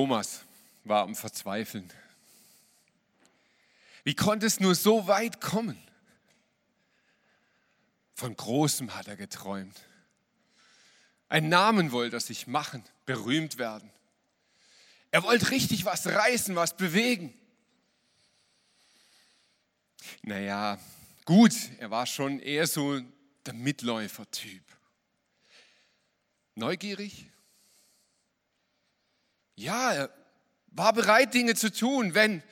Thomas 0.00 0.46
war 0.84 1.02
am 1.02 1.14
Verzweifeln. 1.14 1.92
Wie 4.02 4.14
konnte 4.14 4.46
es 4.46 4.58
nur 4.58 4.74
so 4.74 5.06
weit 5.06 5.42
kommen? 5.42 5.76
Von 8.14 8.34
Großem 8.34 8.94
hat 8.94 9.08
er 9.08 9.16
geträumt. 9.18 9.78
Einen 11.28 11.50
Namen 11.50 11.92
wollte 11.92 12.16
er 12.16 12.20
sich 12.20 12.46
machen, 12.46 12.82
berühmt 13.04 13.58
werden. 13.58 13.92
Er 15.10 15.22
wollte 15.22 15.50
richtig 15.50 15.84
was 15.84 16.06
reißen, 16.06 16.56
was 16.56 16.78
bewegen. 16.78 17.38
Naja, 20.22 20.78
gut, 21.26 21.52
er 21.78 21.90
war 21.90 22.06
schon 22.06 22.40
eher 22.40 22.66
so 22.66 23.02
der 23.44 23.52
Mitläufer-Typ. 23.52 24.64
Neugierig, 26.54 27.30
ja, 29.56 29.92
er 29.92 30.10
war 30.68 30.92
bereit, 30.92 31.34
Dinge 31.34 31.54
zu 31.54 31.72
tun, 31.72 32.14
wenn 32.14 32.42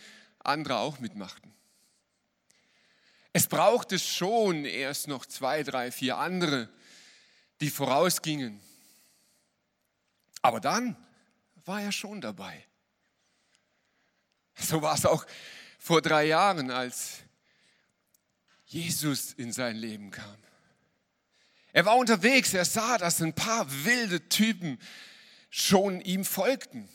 andere 0.41 0.79
auch 0.79 0.99
mitmachten. 0.99 1.55
Es 3.33 3.47
brauchte 3.47 3.99
schon 3.99 4.65
erst 4.65 5.07
noch 5.07 5.27
zwei, 5.27 5.63
drei, 5.63 5.93
vier 5.93 6.19
andere, 6.19 6.69
die 7.61 7.71
vorausgingen. 7.71 8.61
Aber 10.43 10.61
dann 10.61 10.97
war 11.65 11.83
er 11.83 11.93
schon 11.93 12.21
dabei. 12.21 12.65
So 14.57 14.83
war 14.83 14.95
es 14.95 15.07
auch 15.07 15.25
vor 15.79 16.03
drei 16.03 16.25
Jahren, 16.25 16.71
als 16.71 17.19
Jesus 18.67 19.33
in 19.35 19.53
sein 19.53 19.77
Leben 19.77 20.11
kam. 20.11 20.37
Er 21.73 21.85
war 21.85 21.97
unterwegs, 21.97 22.55
er 22.55 22.65
sah, 22.65 22.99
dass 22.99 23.23
ein 23.23 23.35
paar 23.35 23.67
wilde 23.85 24.29
Typen 24.29 24.79
schon 25.51 26.01
ihm 26.01 26.25
folgten. 26.25 26.89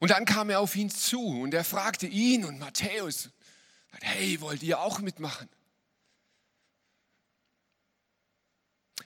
Und 0.00 0.10
dann 0.10 0.24
kam 0.24 0.50
er 0.50 0.60
auf 0.60 0.74
ihn 0.76 0.90
zu 0.90 1.20
und 1.20 1.54
er 1.54 1.64
fragte 1.64 2.06
ihn 2.06 2.44
und 2.44 2.58
Matthäus, 2.58 3.30
hey, 4.00 4.40
wollt 4.40 4.62
ihr 4.62 4.80
auch 4.80 5.00
mitmachen? 5.00 5.48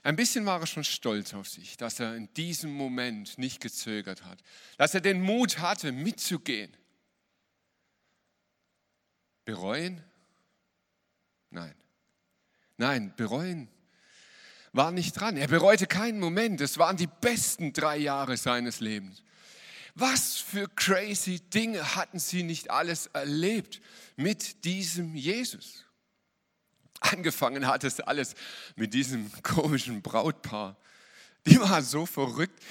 Ein 0.02 0.16
bisschen 0.16 0.46
war 0.46 0.60
er 0.60 0.66
schon 0.66 0.84
stolz 0.84 1.34
auf 1.34 1.48
sich, 1.48 1.76
dass 1.76 1.98
er 1.98 2.14
in 2.14 2.32
diesem 2.34 2.72
Moment 2.72 3.38
nicht 3.38 3.60
gezögert 3.60 4.24
hat, 4.24 4.40
dass 4.78 4.94
er 4.94 5.00
den 5.00 5.20
Mut 5.20 5.58
hatte, 5.58 5.90
mitzugehen. 5.90 6.74
Bereuen? 9.44 10.02
Nein. 11.50 11.74
Nein, 12.76 13.14
bereuen 13.16 13.68
war 14.76 14.92
nicht 14.92 15.18
dran. 15.18 15.36
Er 15.36 15.48
bereute 15.48 15.86
keinen 15.86 16.20
Moment. 16.20 16.60
Es 16.60 16.78
waren 16.78 16.96
die 16.96 17.08
besten 17.08 17.72
drei 17.72 17.96
Jahre 17.96 18.36
seines 18.36 18.80
Lebens. 18.80 19.22
Was 19.94 20.36
für 20.36 20.68
crazy 20.68 21.40
Dinge 21.40 21.96
hatten 21.96 22.18
sie 22.18 22.42
nicht 22.42 22.70
alles 22.70 23.06
erlebt 23.06 23.80
mit 24.16 24.64
diesem 24.64 25.16
Jesus? 25.16 25.84
Angefangen 27.00 27.66
hat 27.66 27.84
es 27.84 28.00
alles 28.00 28.34
mit 28.74 28.92
diesem 28.92 29.30
komischen 29.42 30.02
Brautpaar. 30.02 30.76
Die 31.46 31.58
waren 31.58 31.84
so 31.84 32.04
verrückt, 32.04 32.62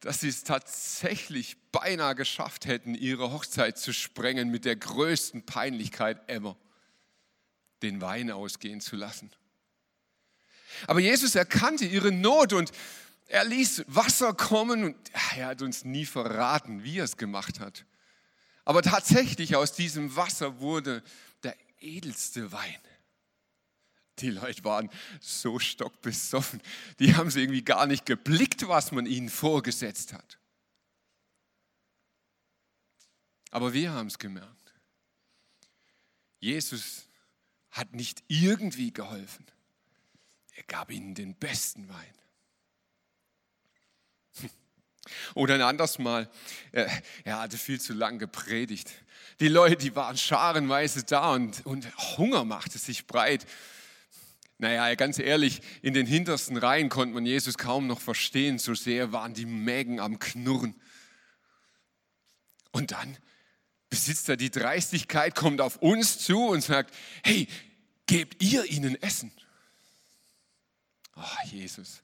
dass 0.00 0.20
sie 0.20 0.28
es 0.28 0.44
tatsächlich 0.44 1.56
beinahe 1.72 2.14
geschafft 2.14 2.66
hätten, 2.66 2.94
ihre 2.94 3.32
Hochzeit 3.32 3.78
zu 3.78 3.94
sprengen 3.94 4.50
mit 4.50 4.66
der 4.66 4.76
größten 4.76 5.46
Peinlichkeit 5.46 6.28
ever, 6.28 6.58
den 7.82 8.02
Wein 8.02 8.30
ausgehen 8.30 8.82
zu 8.82 8.96
lassen. 8.96 9.30
Aber 10.86 11.00
Jesus 11.00 11.34
erkannte 11.34 11.84
ihre 11.84 12.12
Not 12.12 12.52
und 12.52 12.72
er 13.26 13.44
ließ 13.44 13.84
Wasser 13.86 14.34
kommen 14.34 14.84
und 14.84 14.96
er 15.36 15.46
hat 15.46 15.62
uns 15.62 15.84
nie 15.84 16.06
verraten, 16.06 16.84
wie 16.84 16.98
er 16.98 17.04
es 17.04 17.16
gemacht 17.16 17.60
hat. 17.60 17.84
Aber 18.64 18.82
tatsächlich 18.82 19.56
aus 19.56 19.72
diesem 19.72 20.14
Wasser 20.16 20.60
wurde 20.60 21.02
der 21.42 21.56
edelste 21.80 22.52
Wein. 22.52 22.78
Die 24.20 24.30
Leute 24.30 24.62
waren 24.64 24.90
so 25.20 25.58
stockbesoffen, 25.58 26.62
die 27.00 27.16
haben 27.16 27.30
sie 27.30 27.42
irgendwie 27.42 27.64
gar 27.64 27.86
nicht 27.86 28.06
geblickt, 28.06 28.68
was 28.68 28.92
man 28.92 29.06
ihnen 29.06 29.28
vorgesetzt 29.28 30.12
hat. 30.12 30.38
Aber 33.50 33.72
wir 33.72 33.92
haben 33.92 34.06
es 34.06 34.18
gemerkt. 34.18 34.74
Jesus 36.38 37.08
hat 37.70 37.92
nicht 37.92 38.22
irgendwie 38.28 38.92
geholfen. 38.92 39.46
Er 40.66 40.78
gab 40.78 40.90
ihnen 40.90 41.14
den 41.14 41.34
besten 41.34 41.88
Wein. 41.88 42.14
Oder 45.34 45.54
ein 45.56 45.62
anderes 45.62 45.98
Mal, 45.98 46.30
äh, 46.72 46.86
er 47.24 47.40
hatte 47.40 47.58
viel 47.58 47.80
zu 47.80 47.92
lang 47.92 48.18
gepredigt. 48.18 48.90
Die 49.40 49.48
Leute, 49.48 49.76
die 49.76 49.94
waren 49.94 50.16
scharenweise 50.16 51.04
da 51.04 51.32
und, 51.32 51.66
und 51.66 51.86
Hunger 52.16 52.44
machte 52.44 52.78
sich 52.78 53.06
breit. 53.06 53.46
Naja, 54.58 54.94
ganz 54.94 55.18
ehrlich, 55.18 55.60
in 55.82 55.94
den 55.94 56.06
hintersten 56.06 56.56
Reihen 56.56 56.88
konnte 56.88 57.14
man 57.14 57.26
Jesus 57.26 57.58
kaum 57.58 57.86
noch 57.86 58.00
verstehen, 58.00 58.58
so 58.58 58.74
sehr 58.74 59.12
waren 59.12 59.34
die 59.34 59.46
Mägen 59.46 59.98
am 59.98 60.18
Knurren. 60.18 60.80
Und 62.70 62.92
dann 62.92 63.18
besitzt 63.90 64.28
er 64.28 64.36
die 64.36 64.50
Dreistigkeit, 64.50 65.34
kommt 65.34 65.60
auf 65.60 65.76
uns 65.76 66.18
zu 66.18 66.46
und 66.46 66.62
sagt, 66.62 66.94
hey, 67.22 67.48
gebt 68.06 68.42
ihr 68.42 68.64
ihnen 68.64 69.00
Essen. 69.02 69.32
Oh, 71.16 71.46
Jesus, 71.46 72.02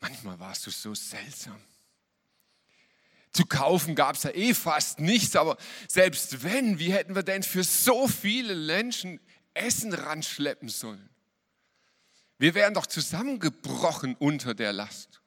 Manchmal 0.00 0.38
warst 0.40 0.66
du 0.66 0.70
so 0.70 0.94
seltsam. 0.94 1.60
Zu 3.32 3.44
kaufen 3.44 3.94
gab 3.94 4.16
es 4.16 4.24
ja 4.24 4.30
eh 4.30 4.54
fast 4.54 4.98
nichts, 4.98 5.36
aber 5.36 5.56
selbst 5.86 6.42
wenn, 6.42 6.78
wie 6.78 6.92
hätten 6.92 7.14
wir 7.14 7.22
denn 7.22 7.42
für 7.42 7.62
so 7.62 8.08
viele 8.08 8.54
Menschen 8.56 9.20
Essen 9.54 9.92
ranschleppen 9.92 10.68
sollen? 10.68 11.08
Wir 12.38 12.54
wären 12.54 12.74
doch 12.74 12.86
zusammengebrochen 12.86 14.16
unter 14.16 14.54
der 14.54 14.72
Last. 14.72 15.20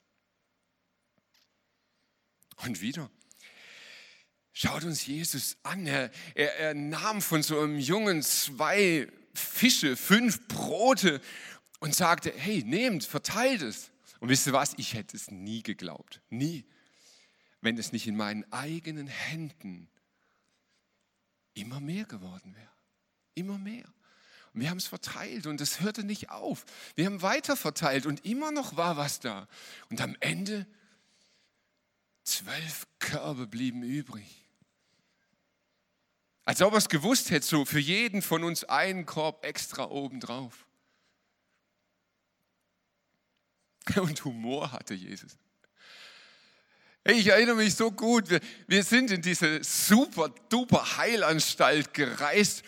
Und 2.56 2.80
wieder, 2.80 3.10
schaut 4.52 4.84
uns 4.84 5.06
Jesus 5.06 5.56
an. 5.62 5.86
Er, 5.86 6.10
er, 6.34 6.56
er 6.56 6.74
nahm 6.74 7.22
von 7.22 7.42
so 7.42 7.60
einem 7.60 7.78
Jungen 7.78 8.22
zwei 8.22 9.08
Fische, 9.32 9.96
fünf 9.96 10.46
Brote 10.48 11.20
und 11.84 11.94
sagte, 11.94 12.32
hey, 12.34 12.64
nehmt, 12.64 13.04
verteilt 13.04 13.60
es. 13.60 13.90
Und 14.18 14.30
wisst 14.30 14.46
ihr 14.46 14.54
was? 14.54 14.72
Ich 14.78 14.94
hätte 14.94 15.18
es 15.18 15.30
nie 15.30 15.62
geglaubt. 15.62 16.22
Nie. 16.30 16.64
Wenn 17.60 17.76
es 17.76 17.92
nicht 17.92 18.06
in 18.06 18.16
meinen 18.16 18.50
eigenen 18.50 19.06
Händen 19.06 19.90
immer 21.52 21.80
mehr 21.80 22.06
geworden 22.06 22.56
wäre. 22.56 22.70
Immer 23.34 23.58
mehr. 23.58 23.84
Und 24.54 24.62
wir 24.62 24.70
haben 24.70 24.78
es 24.78 24.86
verteilt 24.86 25.46
und 25.46 25.60
es 25.60 25.80
hörte 25.80 26.04
nicht 26.04 26.30
auf. 26.30 26.64
Wir 26.94 27.04
haben 27.04 27.20
weiter 27.20 27.54
verteilt 27.54 28.06
und 28.06 28.24
immer 28.24 28.50
noch 28.50 28.78
war 28.78 28.96
was 28.96 29.20
da. 29.20 29.46
Und 29.90 30.00
am 30.00 30.16
Ende 30.20 30.66
zwölf 32.22 32.86
Körbe 32.98 33.46
blieben 33.46 33.82
übrig. 33.82 34.46
Als 36.46 36.62
ob 36.62 36.72
er 36.72 36.78
es 36.78 36.88
gewusst 36.88 37.30
hätte, 37.30 37.46
so 37.46 37.66
für 37.66 37.78
jeden 37.78 38.22
von 38.22 38.42
uns 38.42 38.64
einen 38.64 39.04
Korb 39.04 39.44
extra 39.44 39.90
obendrauf. 39.90 40.64
Und 43.96 44.24
Humor 44.24 44.72
hatte 44.72 44.94
Jesus. 44.94 45.36
Ich 47.06 47.26
erinnere 47.26 47.56
mich 47.56 47.74
so 47.74 47.90
gut, 47.90 48.30
wir, 48.30 48.40
wir 48.66 48.82
sind 48.82 49.10
in 49.10 49.20
diese 49.20 49.62
super 49.62 50.30
duper 50.48 50.96
Heilanstalt 50.96 51.92
gereist 51.92 52.62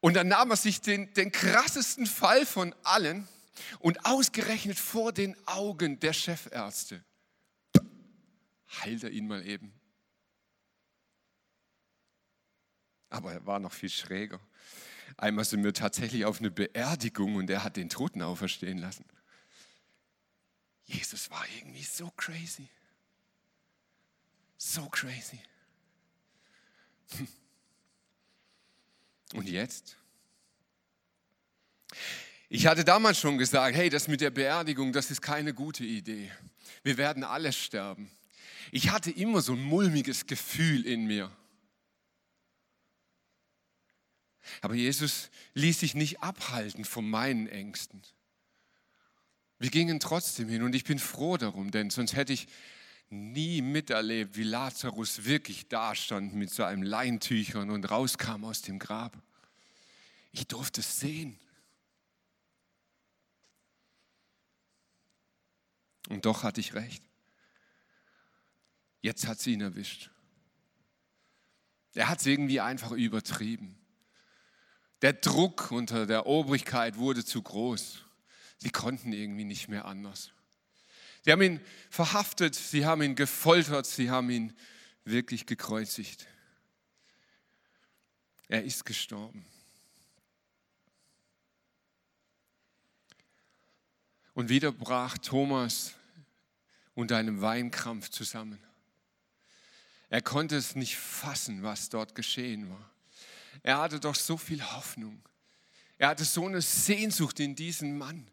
und 0.00 0.14
dann 0.14 0.28
nahm 0.28 0.50
er 0.50 0.56
sich 0.56 0.82
den, 0.82 1.12
den 1.14 1.32
krassesten 1.32 2.04
Fall 2.04 2.44
von 2.44 2.74
allen 2.82 3.26
und 3.78 4.04
ausgerechnet 4.04 4.78
vor 4.78 5.12
den 5.12 5.34
Augen 5.46 5.98
der 5.98 6.12
Chefärzte 6.12 7.02
heilt 8.68 9.04
er 9.04 9.10
ihn 9.10 9.26
mal 9.26 9.44
eben. 9.46 9.72
Aber 13.10 13.32
er 13.32 13.46
war 13.46 13.58
noch 13.58 13.72
viel 13.72 13.88
schräger. 13.88 14.40
Einmal 15.16 15.44
sind 15.44 15.64
wir 15.64 15.72
tatsächlich 15.72 16.24
auf 16.24 16.40
eine 16.40 16.50
Beerdigung 16.50 17.36
und 17.36 17.48
er 17.50 17.64
hat 17.64 17.76
den 17.76 17.88
Toten 17.88 18.22
auferstehen 18.22 18.78
lassen. 18.78 19.04
Jesus 20.88 21.30
war 21.30 21.44
irgendwie 21.56 21.82
so 21.82 22.10
crazy. 22.16 22.68
So 24.56 24.88
crazy. 24.88 25.38
Und 29.34 29.48
jetzt? 29.48 29.96
Ich 32.48 32.66
hatte 32.66 32.84
damals 32.84 33.18
schon 33.18 33.36
gesagt, 33.36 33.76
hey, 33.76 33.90
das 33.90 34.08
mit 34.08 34.22
der 34.22 34.30
Beerdigung, 34.30 34.92
das 34.92 35.10
ist 35.10 35.20
keine 35.20 35.52
gute 35.52 35.84
Idee. 35.84 36.32
Wir 36.82 36.96
werden 36.96 37.22
alle 37.22 37.52
sterben. 37.52 38.10
Ich 38.72 38.90
hatte 38.90 39.10
immer 39.10 39.42
so 39.42 39.52
ein 39.52 39.62
mulmiges 39.62 40.26
Gefühl 40.26 40.86
in 40.86 41.06
mir. 41.06 41.30
Aber 44.62 44.74
Jesus 44.74 45.28
ließ 45.52 45.80
sich 45.80 45.94
nicht 45.94 46.22
abhalten 46.22 46.86
von 46.86 47.08
meinen 47.08 47.46
Ängsten. 47.46 48.02
Wir 49.58 49.70
gingen 49.70 49.98
trotzdem 50.00 50.48
hin 50.48 50.62
und 50.62 50.74
ich 50.74 50.84
bin 50.84 50.98
froh 50.98 51.36
darum, 51.36 51.70
denn 51.70 51.90
sonst 51.90 52.14
hätte 52.14 52.32
ich 52.32 52.46
nie 53.10 53.62
miterlebt, 53.62 54.36
wie 54.36 54.42
Lazarus 54.42 55.24
wirklich 55.24 55.68
dastand 55.68 56.34
mit 56.34 56.50
seinem 56.50 56.82
Leintüchern 56.82 57.70
und 57.70 57.90
rauskam 57.90 58.44
aus 58.44 58.62
dem 58.62 58.78
Grab. 58.78 59.16
Ich 60.32 60.46
durfte 60.46 60.80
es 60.80 61.00
sehen. 61.00 61.38
Und 66.08 66.24
doch 66.24 66.42
hatte 66.42 66.60
ich 66.60 66.74
recht. 66.74 67.02
Jetzt 69.00 69.26
hat 69.26 69.40
sie 69.40 69.52
ihn 69.52 69.60
erwischt. 69.60 70.10
Er 71.94 72.08
hat 72.08 72.20
es 72.20 72.26
irgendwie 72.26 72.60
einfach 72.60 72.92
übertrieben. 72.92 73.76
Der 75.02 75.12
Druck 75.12 75.70
unter 75.70 76.06
der 76.06 76.26
Obrigkeit 76.26 76.96
wurde 76.96 77.24
zu 77.24 77.42
groß. 77.42 78.04
Sie 78.58 78.70
konnten 78.70 79.12
irgendwie 79.12 79.44
nicht 79.44 79.68
mehr 79.68 79.84
anders. 79.86 80.32
Sie 81.24 81.32
haben 81.32 81.42
ihn 81.42 81.60
verhaftet, 81.90 82.54
sie 82.54 82.86
haben 82.86 83.02
ihn 83.02 83.14
gefoltert, 83.14 83.86
sie 83.86 84.10
haben 84.10 84.30
ihn 84.30 84.56
wirklich 85.04 85.46
gekreuzigt. 85.46 86.26
Er 88.48 88.64
ist 88.64 88.84
gestorben. 88.84 89.44
Und 94.34 94.48
wieder 94.48 94.72
brach 94.72 95.18
Thomas 95.18 95.94
unter 96.94 97.16
einem 97.16 97.40
Weinkrampf 97.40 98.08
zusammen. 98.08 98.58
Er 100.10 100.22
konnte 100.22 100.56
es 100.56 100.74
nicht 100.74 100.96
fassen, 100.96 101.62
was 101.62 101.90
dort 101.90 102.14
geschehen 102.14 102.70
war. 102.70 102.90
Er 103.62 103.78
hatte 103.78 104.00
doch 104.00 104.14
so 104.14 104.36
viel 104.36 104.62
Hoffnung. 104.62 105.20
Er 105.98 106.08
hatte 106.08 106.24
so 106.24 106.46
eine 106.46 106.62
Sehnsucht 106.62 107.40
in 107.40 107.54
diesen 107.54 107.98
Mann, 107.98 108.30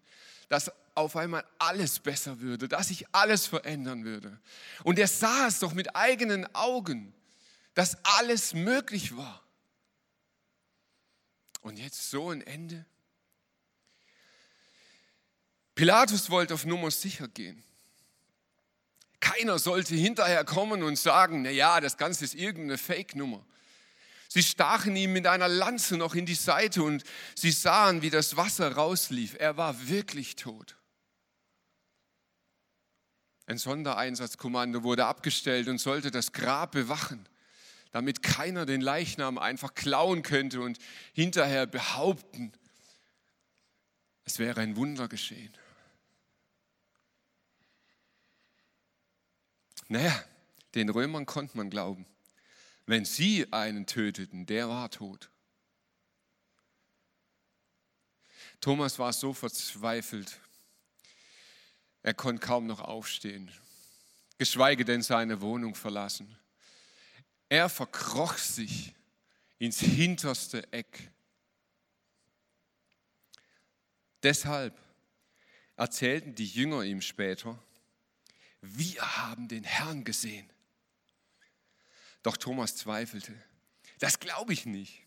dass 0.50 0.72
auf 0.96 1.16
einmal 1.16 1.46
alles 1.60 2.00
besser 2.00 2.40
würde, 2.40 2.68
dass 2.68 2.88
sich 2.88 3.06
alles 3.12 3.48
verändern 3.48 4.06
würde. 4.06 4.40
Und 4.84 4.98
er 4.98 5.08
sah 5.08 5.48
es 5.48 5.60
doch 5.60 5.74
mit 5.74 5.96
eigenen 5.96 6.54
Augen, 6.56 7.14
dass 7.74 7.98
alles 8.04 8.54
möglich 8.54 9.16
war. 9.18 9.44
Und 11.62 11.78
jetzt 11.78 12.10
so 12.10 12.30
ein 12.30 12.42
Ende. 12.42 12.86
Pilatus 15.74 16.30
wollte 16.30 16.54
auf 16.54 16.66
Nummer 16.66 16.90
sicher 16.92 17.28
gehen. 17.28 17.62
Keiner 19.20 19.60
sollte 19.60 19.96
hinterher 19.96 20.46
kommen 20.46 20.84
und 20.84 20.98
sagen, 20.98 21.42
na 21.42 21.50
ja, 21.50 21.82
das 21.82 21.98
Ganze 21.98 22.24
ist 22.24 22.36
irgendeine 22.36 22.78
Fake-Nummer. 22.78 23.46
Sie 24.36 24.44
stachen 24.44 24.98
ihm 24.98 25.14
mit 25.14 25.28
einer 25.28 25.48
Lanze 25.48 25.96
noch 25.96 26.14
in 26.14 26.26
die 26.26 26.36
Seite 26.36 26.84
und 26.84 27.06
sie 27.36 27.52
sahen, 27.52 28.02
wie 28.02 28.10
das 28.10 28.36
Wasser 28.36 28.74
rauslief. 28.74 29.38
Er 29.40 29.56
war 29.56 29.88
wirklich 29.88 30.36
tot. 30.36 30.76
Ein 33.46 33.58
Sondereinsatzkommando 33.58 34.84
wurde 34.84 35.06
abgestellt 35.06 35.70
und 35.70 35.78
sollte 35.78 36.12
das 36.12 36.34
Grab 36.34 36.74
bewachen, 36.74 37.30
damit 37.92 38.24
keiner 38.24 38.66
den 38.66 38.82
Leichnam 38.82 39.38
einfach 39.38 39.74
klauen 39.74 40.22
könnte 40.22 40.60
und 40.60 40.80
hinterher 41.14 41.66
behaupten, 41.66 42.52
es 44.26 44.38
wäre 44.38 44.60
ein 44.60 44.76
Wunder 44.76 45.08
geschehen. 45.08 45.56
Naja, 49.88 50.14
den 50.74 50.90
Römern 50.90 51.26
konnte 51.26 51.56
man 51.56 51.70
glauben. 51.70 52.06
Wenn 52.86 53.06
sie 53.06 53.52
einen 53.52 53.88
töteten, 53.88 54.46
der 54.46 54.70
war 54.70 54.92
tot. 54.92 55.30
Thomas 58.62 59.00
war 59.00 59.12
so 59.14 59.34
verzweifelt, 59.34 60.40
er 62.04 62.14
konnte 62.14 62.46
kaum 62.46 62.68
noch 62.68 62.82
aufstehen, 62.82 63.52
geschweige 64.38 64.86
denn 64.86 65.02
seine 65.02 65.42
Wohnung 65.42 65.76
verlassen. 65.76 66.38
Er 67.50 67.70
verkroch 67.70 68.38
sich 68.38 68.94
ins 69.58 69.80
hinterste 69.80 70.72
Eck. 70.72 71.12
Deshalb 74.24 74.80
erzählten 75.76 76.36
die 76.36 76.48
Jünger 76.48 76.84
ihm 76.84 77.02
später, 77.02 77.60
wir 78.62 79.18
haben 79.18 79.48
den 79.48 79.64
Herrn 79.64 80.04
gesehen. 80.04 80.50
Doch 82.26 82.38
Thomas 82.38 82.76
zweifelte. 82.76 83.36
Das 84.00 84.20
glaube 84.20 84.52
ich 84.52 84.66
nicht. 84.66 85.04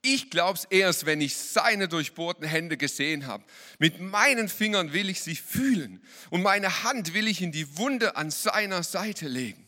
Ich 0.00 0.30
glaube 0.30 0.58
es 0.58 0.64
erst, 0.64 1.04
wenn 1.04 1.20
ich 1.20 1.36
seine 1.36 1.86
durchbohrten 1.86 2.46
Hände 2.46 2.78
gesehen 2.78 3.26
habe. 3.26 3.44
Mit 3.78 4.00
meinen 4.00 4.48
Fingern 4.48 4.94
will 4.94 5.10
ich 5.10 5.20
sie 5.20 5.36
fühlen 5.36 6.02
und 6.30 6.40
meine 6.40 6.82
Hand 6.82 7.12
will 7.12 7.28
ich 7.28 7.42
in 7.42 7.52
die 7.52 7.76
Wunde 7.76 8.16
an 8.16 8.30
seiner 8.30 8.82
Seite 8.84 9.28
legen. 9.28 9.66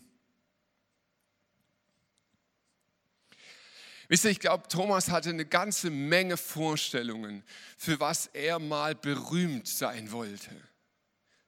Wisst 4.09 4.25
ihr, 4.25 4.31
ich 4.31 4.41
glaube, 4.41 4.67
Thomas 4.67 5.11
hatte 5.11 5.29
eine 5.29 5.45
ganze 5.45 5.91
Menge 5.91 6.39
Vorstellungen, 6.39 7.45
für 7.77 8.01
was 8.01 8.29
er 8.29 8.59
mal 8.59 8.95
berühmt 8.95 9.69
sein 9.69 10.11
wollte, 10.11 10.57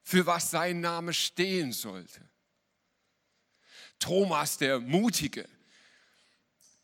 für 0.02 0.26
was 0.26 0.50
sein 0.50 0.82
Name 0.82 1.14
stehen 1.14 1.72
sollte. 1.72 2.20
Thomas 4.02 4.58
der 4.58 4.80
Mutige, 4.80 5.48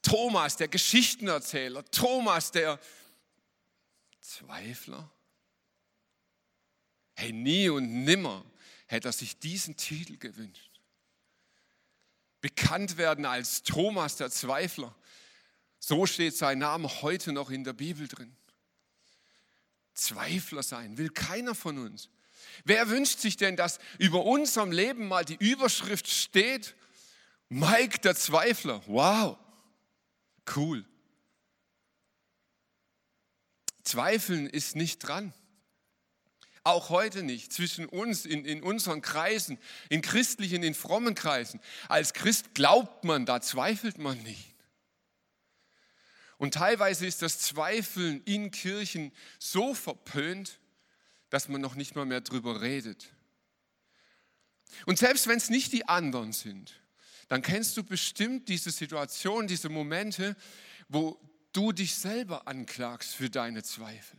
Thomas 0.03 0.57
der 0.57 0.69
Geschichtenerzähler, 0.69 1.85
Thomas 1.91 2.53
der 2.53 2.79
Zweifler. 4.21 5.11
Hey, 7.17 7.33
nie 7.33 7.71
und 7.71 8.05
nimmer 8.05 8.45
hätte 8.87 9.09
er 9.09 9.13
sich 9.13 9.37
diesen 9.37 9.77
Titel 9.77 10.17
gewünscht. 10.17 10.81
Bekannt 12.41 12.99
werden 12.99 13.25
als 13.25 13.65
Thomas 13.65 14.15
der 14.15 14.31
Zweifler. 14.31 14.95
So 15.81 16.07
steht 16.07 16.37
sein 16.37 16.61
Name 16.61 17.03
heute 17.03 17.33
noch 17.33 17.51
in 17.51 17.65
der 17.65 17.73
Bibel 17.73 18.07
drin. 18.07 18.37
Zweifler 19.93 20.63
sein 20.63 20.97
will 20.99 21.11
keiner 21.11 21.57
von 21.57 21.79
uns. 21.79 22.11
Wer 22.65 22.89
wünscht 22.91 23.19
sich 23.19 23.37
denn, 23.37 23.57
dass 23.57 23.81
über 23.99 24.25
unserem 24.25 24.71
Leben 24.71 25.09
mal 25.09 25.25
die 25.25 25.35
Überschrift 25.35 26.07
steht, 26.07 26.77
Mike 27.49 28.01
der 28.01 28.15
Zweifler. 28.15 28.83
Wow, 28.87 29.39
cool. 30.55 30.85
Zweifeln 33.83 34.47
ist 34.47 34.77
nicht 34.77 34.99
dran. 34.99 35.33
Auch 36.63 36.91
heute 36.91 37.23
nicht, 37.23 37.53
zwischen 37.53 37.87
uns, 37.87 38.27
in, 38.27 38.45
in 38.45 38.63
unseren 38.63 39.01
Kreisen, 39.01 39.59
in 39.89 40.03
christlichen, 40.03 40.63
in 40.63 40.75
frommen 40.75 41.15
Kreisen. 41.15 41.61
Als 41.89 42.13
Christ 42.13 42.55
glaubt 42.55 43.05
man, 43.05 43.25
da 43.25 43.41
zweifelt 43.41 43.97
man 43.97 44.19
nicht. 44.23 44.55
Und 46.37 46.55
teilweise 46.55 47.07
ist 47.07 47.23
das 47.23 47.41
Zweifeln 47.41 48.23
in 48.25 48.51
Kirchen 48.51 49.13
so 49.39 49.75
verpönt, 49.75 50.61
dass 51.31 51.49
man 51.49 51.61
noch 51.61 51.75
nicht 51.75 51.97
mal 51.97 52.05
mehr 52.05 52.21
drüber 52.21 52.61
redet. 52.61 53.13
Und 54.85 54.99
selbst 54.99 55.27
wenn 55.27 55.39
es 55.39 55.49
nicht 55.49 55.73
die 55.73 55.89
anderen 55.89 56.33
sind, 56.33 56.79
dann 57.29 57.43
kennst 57.43 57.77
du 57.77 57.85
bestimmt 57.85 58.49
diese 58.49 58.71
Situation, 58.71 59.47
diese 59.47 59.69
Momente, 59.69 60.37
wo 60.89 61.21
du 61.53 61.73
dich 61.73 61.95
selber 61.95 62.49
anklagst 62.49 63.15
für 63.15 63.31
deine 63.31 63.63
Zweifel. 63.63 64.19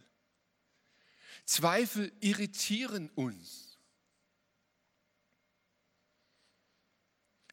Zweifel 1.46 2.12
irritieren 2.20 3.10
uns. 3.10 3.78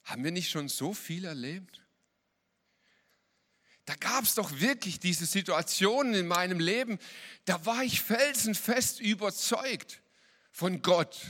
Haben 0.04 0.22
wir 0.22 0.30
nicht 0.30 0.50
schon 0.50 0.68
so 0.68 0.92
viel 0.92 1.24
erlebt? 1.24 1.82
Da 3.86 3.94
gab 3.94 4.24
es 4.24 4.34
doch 4.34 4.60
wirklich 4.60 5.00
diese 5.00 5.26
Situationen 5.26 6.14
in 6.14 6.26
meinem 6.26 6.60
Leben, 6.60 6.98
da 7.44 7.64
war 7.64 7.82
ich 7.82 8.02
felsenfest 8.02 9.00
überzeugt 9.00 10.02
von 10.50 10.82
Gott, 10.82 11.20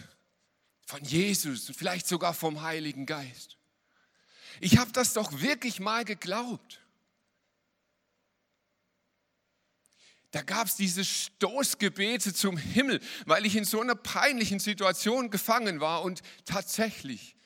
von 0.87 1.05
Jesus 1.05 1.69
und 1.69 1.75
vielleicht 1.75 2.07
sogar 2.09 2.33
vom 2.33 2.63
Heiligen 2.63 3.07
Geist. 3.07 3.56
Ich 4.61 4.79
habe 4.79 4.93
das 4.93 5.13
doch 5.13 5.41
wirklich 5.41 5.81
mal 5.81 6.05
geglaubt. 6.05 6.81
Da 10.31 10.43
gab 10.43 10.67
es 10.67 10.75
diese 10.75 11.05
Stoßgebete 11.05 12.35
zum 12.35 12.59
Himmel, 12.59 13.01
weil 13.25 13.47
ich 13.47 13.57
in 13.57 13.65
so 13.65 13.81
einer 13.81 13.95
peinlichen 13.95 14.59
Situation 14.59 15.31
gefangen 15.31 15.81
war 15.81 16.03
und 16.03 16.21
tatsächlich, 16.45 17.37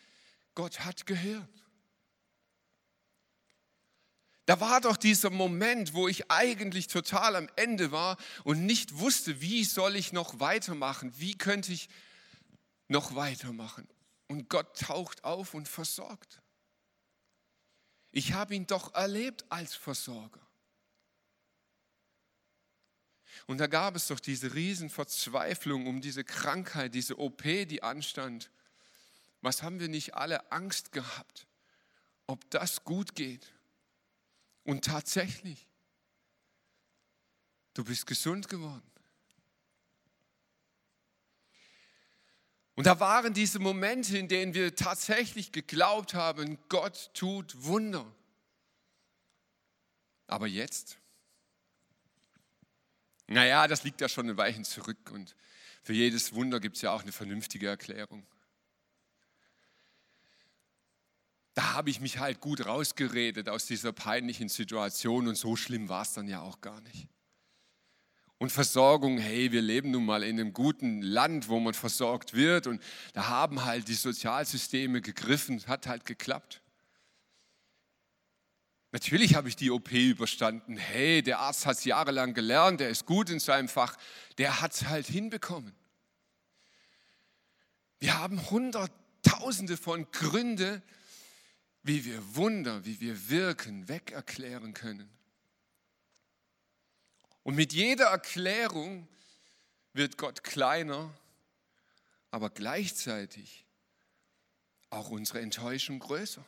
Gott 0.55 0.81
hat 0.81 1.07
gehört. 1.07 1.49
Da 4.47 4.59
war 4.59 4.81
doch 4.81 4.97
dieser 4.97 5.31
Moment, 5.31 5.95
wo 5.95 6.09
ich 6.09 6.29
eigentlich 6.33 6.89
total 6.89 7.37
am 7.37 7.49
Ende 7.55 7.93
war 7.93 8.17
und 8.43 8.67
nicht 8.67 8.99
wusste, 8.99 9.41
wie 9.41 9.63
soll 9.63 9.95
ich 9.95 10.13
noch 10.13 10.41
weitermachen, 10.41 11.13
wie 11.19 11.39
könnte 11.39 11.73
ich 11.73 11.89
noch 12.89 13.15
weitermachen. 13.15 13.87
Und 14.27 14.49
Gott 14.49 14.77
taucht 14.77 15.23
auf 15.23 15.55
und 15.55 15.69
versorgt. 15.69 16.43
Ich 18.13 18.33
habe 18.33 18.55
ihn 18.55 18.67
doch 18.67 18.95
erlebt 18.95 19.45
als 19.49 19.75
Versorger. 19.75 20.41
Und 23.47 23.59
da 23.59 23.67
gab 23.67 23.97
es 23.97 24.09
doch 24.09 24.21
diese 24.21 24.55
Riesenverzweiflung 24.55 25.87
um 25.87 26.01
diese 26.01 26.25
Krankheit, 26.25 26.95
diese 26.95 27.19
OP, 27.19 27.43
die 27.43 27.83
anstand. 27.83 28.51
Was 29.41 29.63
haben 29.63 29.81
wir 29.81 29.89
nicht 29.89 30.15
alle 30.15 30.51
Angst 30.53 30.93
gehabt, 30.93 31.47
ob 32.27 32.49
das 32.51 32.85
gut 32.85 33.15
geht? 33.15 33.53
Und 34.65 34.85
tatsächlich, 34.85 35.67
du 37.75 37.85
bist 37.85 38.07
gesund 38.07 38.49
geworden. 38.49 38.91
Und 42.81 42.87
da 42.87 42.99
waren 42.99 43.35
diese 43.35 43.59
Momente, 43.59 44.17
in 44.17 44.27
denen 44.27 44.55
wir 44.55 44.75
tatsächlich 44.75 45.53
geglaubt 45.53 46.15
haben, 46.15 46.57
Gott 46.71 47.11
tut 47.13 47.55
Wunder. 47.63 48.11
Aber 50.27 50.47
jetzt? 50.47 50.97
Naja, 53.27 53.69
das 53.69 53.85
liegt 53.85 54.01
ja 54.01 54.09
schon 54.09 54.31
ein 54.31 54.39
Weichen 54.39 54.65
zurück 54.65 55.11
und 55.11 55.37
für 55.83 55.93
jedes 55.93 56.33
Wunder 56.33 56.59
gibt 56.59 56.77
es 56.77 56.81
ja 56.81 56.93
auch 56.93 57.03
eine 57.03 57.13
vernünftige 57.13 57.69
Erklärung. 57.69 58.27
Da 61.53 61.75
habe 61.75 61.91
ich 61.91 62.01
mich 62.01 62.17
halt 62.17 62.41
gut 62.41 62.65
rausgeredet 62.65 63.51
aus 63.51 63.67
dieser 63.67 63.93
peinlichen 63.93 64.49
Situation 64.49 65.29
und 65.29 65.35
so 65.35 65.55
schlimm 65.55 65.91
war 65.91 66.01
es 66.01 66.15
dann 66.15 66.29
ja 66.29 66.41
auch 66.41 66.63
gar 66.63 66.81
nicht. 66.81 67.09
Und 68.41 68.51
Versorgung, 68.51 69.19
hey, 69.19 69.53
wir 69.53 69.61
leben 69.61 69.91
nun 69.91 70.07
mal 70.07 70.23
in 70.23 70.41
einem 70.41 70.55
guten 70.55 71.03
Land, 71.03 71.51
wo 71.51 71.61
man 71.61 71.75
versorgt 71.75 72.33
wird 72.33 72.67
und 72.67 72.83
da 73.13 73.29
haben 73.29 73.67
halt 73.67 73.87
die 73.87 73.95
Sozialsysteme 73.95 75.03
gegriffen, 75.03 75.63
hat 75.67 75.87
halt 75.87 76.07
geklappt. 76.07 76.63
Natürlich 78.93 79.35
habe 79.35 79.51
ich 79.51 79.57
die 79.57 79.71
OP 79.71 79.93
überstanden. 79.93 80.79
Hey, 80.79 81.23
der 81.23 81.41
Arzt 81.41 81.67
hat 81.67 81.77
es 81.77 81.85
jahrelang 81.85 82.33
gelernt, 82.33 82.81
der 82.81 82.89
ist 82.89 83.05
gut 83.05 83.29
in 83.29 83.41
seinem 83.41 83.69
Fach, 83.69 83.99
der 84.39 84.63
hat 84.63 84.73
es 84.73 84.87
halt 84.87 85.07
hinbekommen. 85.07 85.75
Wir 87.99 88.19
haben 88.19 88.49
hunderttausende 88.49 89.77
von 89.77 90.11
Gründen, 90.13 90.83
wie 91.83 92.07
wir 92.07 92.37
Wunder, 92.37 92.87
wie 92.87 93.03
wir 93.03 93.29
wirken, 93.29 93.87
weg 93.87 94.13
erklären 94.13 94.73
können. 94.73 95.11
Und 97.43 97.55
mit 97.55 97.73
jeder 97.73 98.07
Erklärung 98.07 99.09
wird 99.93 100.19
Gott 100.19 100.45
kleiner, 100.45 101.13
aber 102.31 102.51
gleichzeitig 102.51 103.65
auch 104.91 105.11
unsere 105.11 105.41
Enttäuschung 105.41 105.99
größer. 105.99 106.45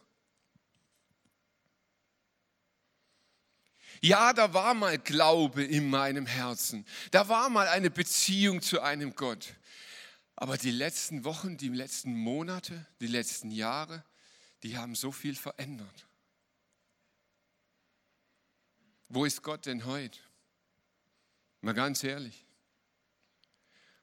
Ja, 4.00 4.32
da 4.32 4.52
war 4.52 4.74
mal 4.74 4.98
Glaube 4.98 5.62
in 5.62 5.88
meinem 5.88 6.26
Herzen. 6.26 6.84
Da 7.12 7.28
war 7.28 7.48
mal 7.48 7.68
eine 7.68 7.90
Beziehung 7.90 8.60
zu 8.60 8.80
einem 8.80 9.14
Gott. 9.14 9.54
Aber 10.34 10.58
die 10.58 10.72
letzten 10.72 11.24
Wochen, 11.24 11.56
die 11.56 11.68
letzten 11.68 12.12
Monate, 12.14 12.84
die 13.00 13.06
letzten 13.06 13.52
Jahre, 13.52 14.04
die 14.64 14.76
haben 14.76 14.96
so 14.96 15.12
viel 15.12 15.36
verändert. 15.36 16.08
Wo 19.08 19.24
ist 19.24 19.42
Gott 19.42 19.66
denn 19.66 19.84
heute? 19.84 20.18
Mal 21.62 21.74
ganz 21.74 22.04
ehrlich. 22.04 22.46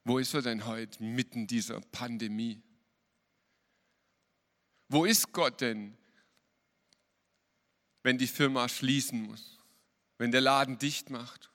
Wo 0.04 0.18
ist 0.18 0.34
er 0.34 0.42
denn 0.42 0.66
heute 0.66 1.04
mitten 1.04 1.46
dieser 1.46 1.80
Pandemie? 1.80 2.64
Wo 4.88 5.06
ist 5.06 5.32
Gott 5.32 5.62
denn, 5.62 5.96
wenn 8.02 8.18
die 8.18 8.28
Firma 8.28 8.68
schließen 8.68 9.22
muss? 9.22 9.60
wenn 10.20 10.32
der 10.32 10.42
Laden 10.42 10.78
dicht 10.78 11.10
macht, 11.10 11.50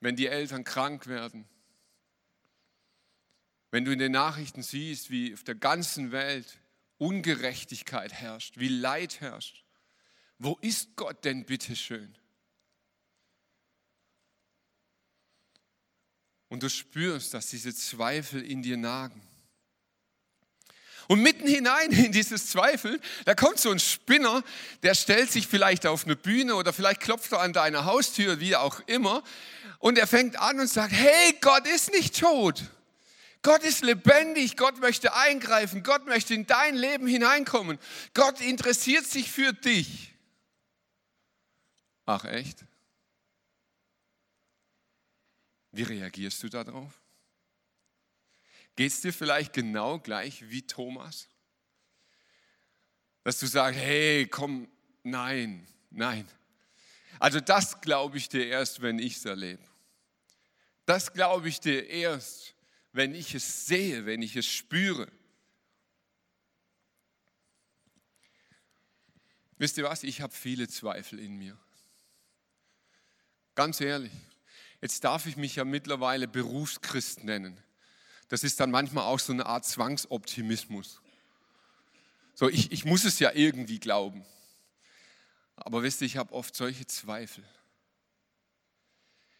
wenn 0.00 0.16
die 0.16 0.26
Eltern 0.26 0.64
krank 0.64 1.06
werden, 1.06 1.48
wenn 3.70 3.84
du 3.84 3.92
in 3.92 4.00
den 4.00 4.12
Nachrichten 4.12 4.62
siehst, 4.62 5.10
wie 5.10 5.32
auf 5.32 5.44
der 5.44 5.54
ganzen 5.54 6.12
Welt 6.12 6.58
Ungerechtigkeit 6.98 8.12
herrscht, 8.12 8.58
wie 8.58 8.68
Leid 8.68 9.20
herrscht. 9.20 9.64
Wo 10.38 10.58
ist 10.60 10.96
Gott 10.96 11.24
denn 11.24 11.46
bitte 11.46 11.76
schön? 11.76 12.18
Und 16.50 16.62
du 16.62 16.68
spürst, 16.68 17.32
dass 17.32 17.46
diese 17.46 17.74
Zweifel 17.74 18.42
in 18.42 18.60
dir 18.60 18.76
nagen. 18.76 19.22
Und 21.06 21.22
mitten 21.22 21.48
hinein 21.48 21.90
in 21.90 22.12
dieses 22.12 22.48
Zweifel, 22.48 23.00
da 23.24 23.34
kommt 23.34 23.58
so 23.58 23.70
ein 23.70 23.80
Spinner, 23.80 24.44
der 24.82 24.94
stellt 24.94 25.32
sich 25.32 25.46
vielleicht 25.46 25.86
auf 25.86 26.04
eine 26.04 26.16
Bühne 26.16 26.54
oder 26.56 26.72
vielleicht 26.72 27.00
klopft 27.00 27.32
er 27.32 27.40
an 27.40 27.52
deine 27.52 27.84
Haustür, 27.84 28.40
wie 28.40 28.54
auch 28.54 28.80
immer. 28.86 29.22
Und 29.78 29.96
er 29.96 30.06
fängt 30.06 30.38
an 30.38 30.60
und 30.60 30.68
sagt, 30.68 30.92
hey, 30.92 31.36
Gott 31.40 31.66
ist 31.66 31.92
nicht 31.92 32.20
tot. 32.20 32.62
Gott 33.42 33.62
ist 33.62 33.82
lebendig, 33.82 34.56
Gott 34.56 34.80
möchte 34.80 35.14
eingreifen, 35.14 35.82
Gott 35.82 36.06
möchte 36.06 36.34
in 36.34 36.46
dein 36.46 36.76
Leben 36.76 37.06
hineinkommen. 37.06 37.78
Gott 38.12 38.40
interessiert 38.40 39.06
sich 39.06 39.30
für 39.30 39.52
dich. 39.52 40.14
Ach 42.06 42.24
echt? 42.24 42.64
Wie 45.72 45.82
reagierst 45.82 46.42
du 46.42 46.48
darauf? 46.48 47.00
Geht 48.76 48.92
es 48.92 49.00
dir 49.00 49.12
vielleicht 49.12 49.52
genau 49.52 49.98
gleich 49.98 50.48
wie 50.48 50.62
Thomas? 50.62 51.28
Dass 53.22 53.38
du 53.38 53.46
sagst, 53.46 53.78
hey, 53.78 54.26
komm, 54.26 54.68
nein, 55.02 55.66
nein. 55.90 56.26
Also 57.18 57.40
das 57.40 57.80
glaube 57.80 58.16
ich 58.16 58.28
dir 58.28 58.46
erst, 58.46 58.80
wenn 58.80 58.98
ich 58.98 59.16
es 59.16 59.24
erlebe. 59.24 59.62
Das 60.86 61.12
glaube 61.12 61.48
ich 61.48 61.60
dir 61.60 61.86
erst, 61.86 62.54
wenn 62.92 63.14
ich 63.14 63.34
es 63.34 63.66
sehe, 63.66 64.06
wenn 64.06 64.22
ich 64.22 64.36
es 64.36 64.46
spüre. 64.46 65.10
Wisst 69.58 69.76
ihr 69.76 69.84
was? 69.84 70.02
Ich 70.04 70.22
habe 70.22 70.32
viele 70.32 70.68
Zweifel 70.68 71.18
in 71.18 71.36
mir. 71.36 71.56
Ganz 73.54 73.80
ehrlich. 73.82 74.29
Jetzt 74.80 75.04
darf 75.04 75.26
ich 75.26 75.36
mich 75.36 75.56
ja 75.56 75.64
mittlerweile 75.64 76.28
Berufschrist 76.28 77.24
nennen 77.24 77.62
das 78.30 78.44
ist 78.44 78.60
dann 78.60 78.70
manchmal 78.70 79.04
auch 79.04 79.18
so 79.18 79.32
eine 79.32 79.44
Art 79.44 79.66
Zwangsoptimismus. 79.66 81.02
So, 82.34 82.48
ich, 82.48 82.70
ich 82.70 82.84
muss 82.84 83.04
es 83.04 83.18
ja 83.18 83.32
irgendwie 83.34 83.80
glauben. 83.80 84.24
Aber 85.56 85.82
wisst 85.82 86.00
ihr, 86.00 86.06
ich 86.06 86.16
habe 86.16 86.32
oft 86.32 86.54
solche 86.54 86.86
Zweifel. 86.86 87.44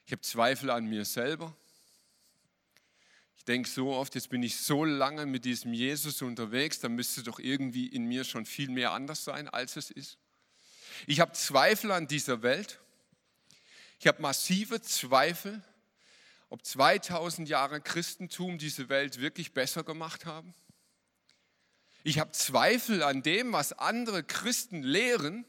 Ich 0.06 0.12
habe 0.12 0.22
Zweifel 0.22 0.70
an 0.70 0.86
mir 0.86 1.04
selber. 1.04 1.56
Ich 3.36 3.44
denke 3.44 3.68
so 3.68 3.92
oft, 3.92 4.16
jetzt 4.16 4.28
bin 4.28 4.42
ich 4.42 4.56
so 4.56 4.84
lange 4.84 5.24
mit 5.24 5.44
diesem 5.44 5.72
Jesus 5.72 6.20
unterwegs, 6.20 6.80
da 6.80 6.88
müsste 6.88 7.22
doch 7.22 7.38
irgendwie 7.38 7.86
in 7.86 8.06
mir 8.06 8.24
schon 8.24 8.44
viel 8.44 8.70
mehr 8.70 8.90
anders 8.90 9.22
sein, 9.22 9.48
als 9.48 9.76
es 9.76 9.92
ist. 9.92 10.18
Ich 11.06 11.20
habe 11.20 11.32
Zweifel 11.32 11.92
an 11.92 12.08
dieser 12.08 12.42
Welt. 12.42 12.80
Ich 14.00 14.08
habe 14.08 14.20
massive 14.20 14.82
Zweifel 14.82 15.62
ob 16.50 16.64
2000 16.64 17.48
Jahre 17.48 17.80
Christentum 17.80 18.58
diese 18.58 18.88
Welt 18.88 19.20
wirklich 19.20 19.52
besser 19.52 19.84
gemacht 19.84 20.26
haben. 20.26 20.52
Ich 22.02 22.18
habe 22.18 22.32
Zweifel 22.32 23.04
an 23.04 23.22
dem, 23.22 23.52
was 23.52 23.72
andere 23.72 24.24
Christen 24.24 24.82
lehren, 24.82 25.44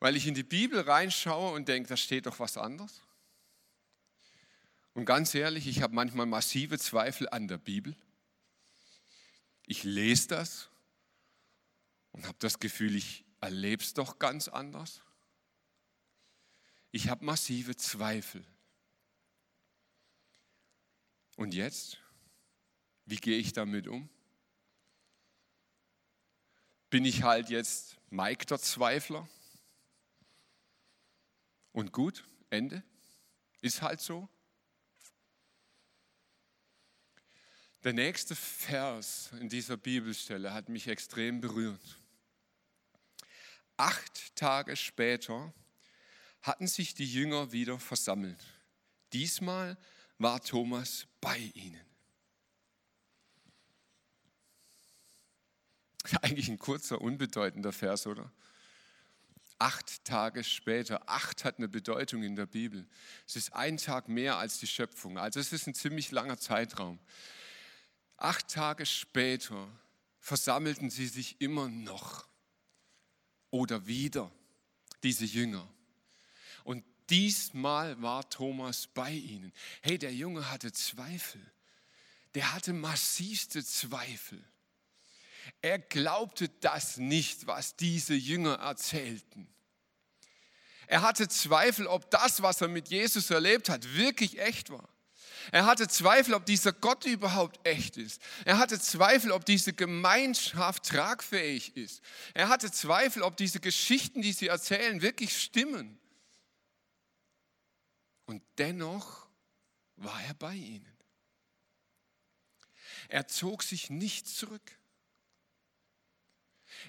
weil 0.00 0.16
ich 0.16 0.26
in 0.26 0.34
die 0.34 0.42
Bibel 0.42 0.80
reinschaue 0.80 1.52
und 1.52 1.68
denke, 1.68 1.90
da 1.90 1.96
steht 1.96 2.26
doch 2.26 2.38
was 2.38 2.56
anderes. 2.56 3.02
Und 4.94 5.04
ganz 5.04 5.34
ehrlich, 5.34 5.66
ich 5.66 5.82
habe 5.82 5.94
manchmal 5.94 6.26
massive 6.26 6.78
Zweifel 6.78 7.28
an 7.28 7.46
der 7.46 7.58
Bibel. 7.58 7.94
Ich 9.66 9.84
lese 9.84 10.28
das 10.28 10.68
und 12.12 12.26
habe 12.26 12.38
das 12.38 12.60
Gefühl, 12.60 12.96
ich 12.96 13.24
erlebe 13.40 13.82
es 13.82 13.92
doch 13.92 14.18
ganz 14.18 14.48
anders. 14.48 15.02
Ich 16.94 17.08
habe 17.08 17.24
massive 17.24 17.74
Zweifel 17.74 18.44
und 21.34 21.52
jetzt? 21.52 21.98
Wie 23.04 23.16
gehe 23.16 23.36
ich 23.36 23.52
damit 23.52 23.88
um? 23.88 24.08
Bin 26.90 27.04
ich 27.04 27.24
halt 27.24 27.50
jetzt 27.50 27.96
Mike 28.10 28.46
der 28.46 28.60
Zweifler? 28.60 29.28
Und 31.72 31.90
gut, 31.90 32.24
Ende. 32.48 32.84
Ist 33.60 33.82
halt 33.82 34.00
so. 34.00 34.28
Der 37.82 37.92
nächste 37.92 38.36
Vers 38.36 39.32
in 39.40 39.48
dieser 39.48 39.76
Bibelstelle 39.76 40.54
hat 40.54 40.68
mich 40.68 40.86
extrem 40.86 41.40
berührt. 41.40 41.98
Acht 43.76 44.36
Tage 44.36 44.76
später 44.76 45.52
hatten 46.44 46.66
sich 46.66 46.94
die 46.94 47.10
Jünger 47.10 47.52
wieder 47.52 47.78
versammelt. 47.78 48.38
Diesmal 49.14 49.78
war 50.18 50.42
Thomas 50.42 51.06
bei 51.22 51.38
ihnen. 51.54 51.80
Eigentlich 56.20 56.48
ein 56.48 56.58
kurzer, 56.58 57.00
unbedeutender 57.00 57.72
Vers, 57.72 58.06
oder? 58.06 58.30
Acht 59.58 60.04
Tage 60.04 60.44
später. 60.44 61.08
Acht 61.08 61.46
hat 61.46 61.56
eine 61.56 61.68
Bedeutung 61.68 62.22
in 62.22 62.36
der 62.36 62.44
Bibel. 62.44 62.86
Es 63.26 63.36
ist 63.36 63.54
ein 63.54 63.78
Tag 63.78 64.10
mehr 64.10 64.36
als 64.36 64.58
die 64.58 64.66
Schöpfung. 64.66 65.16
Also 65.16 65.40
es 65.40 65.50
ist 65.50 65.66
ein 65.66 65.74
ziemlich 65.74 66.10
langer 66.10 66.36
Zeitraum. 66.38 66.98
Acht 68.18 68.48
Tage 68.48 68.84
später 68.84 69.66
versammelten 70.18 70.90
sie 70.90 71.06
sich 71.06 71.40
immer 71.40 71.68
noch 71.70 72.28
oder 73.50 73.86
wieder, 73.86 74.30
diese 75.02 75.24
Jünger. 75.24 75.66
Und 76.64 76.84
diesmal 77.08 78.00
war 78.02 78.28
Thomas 78.28 78.88
bei 78.88 79.12
ihnen. 79.12 79.52
Hey, 79.82 79.98
der 79.98 80.12
Junge 80.12 80.50
hatte 80.50 80.72
Zweifel. 80.72 81.40
Der 82.34 82.52
hatte 82.52 82.72
massivste 82.72 83.64
Zweifel. 83.64 84.42
Er 85.62 85.78
glaubte 85.78 86.48
das 86.60 86.96
nicht, 86.96 87.46
was 87.46 87.76
diese 87.76 88.14
Jünger 88.14 88.54
erzählten. 88.54 89.46
Er 90.86 91.02
hatte 91.02 91.28
Zweifel, 91.28 91.86
ob 91.86 92.10
das, 92.10 92.42
was 92.42 92.60
er 92.60 92.68
mit 92.68 92.88
Jesus 92.88 93.30
erlebt 93.30 93.68
hat, 93.68 93.94
wirklich 93.94 94.38
echt 94.38 94.70
war. 94.70 94.88
Er 95.52 95.66
hatte 95.66 95.88
Zweifel, 95.88 96.34
ob 96.34 96.46
dieser 96.46 96.72
Gott 96.72 97.04
überhaupt 97.04 97.66
echt 97.66 97.96
ist. 97.98 98.20
Er 98.44 98.58
hatte 98.58 98.80
Zweifel, 98.80 99.30
ob 99.30 99.44
diese 99.44 99.74
Gemeinschaft 99.74 100.84
tragfähig 100.84 101.76
ist. 101.76 102.02
Er 102.32 102.48
hatte 102.48 102.70
Zweifel, 102.72 103.22
ob 103.22 103.36
diese 103.36 103.60
Geschichten, 103.60 104.22
die 104.22 104.32
sie 104.32 104.48
erzählen, 104.48 105.02
wirklich 105.02 105.40
stimmen. 105.40 105.98
Und 108.26 108.42
dennoch 108.58 109.26
war 109.96 110.22
er 110.24 110.34
bei 110.34 110.54
ihnen. 110.54 110.96
Er 113.08 113.28
zog 113.28 113.62
sich 113.62 113.90
nicht 113.90 114.26
zurück. 114.28 114.78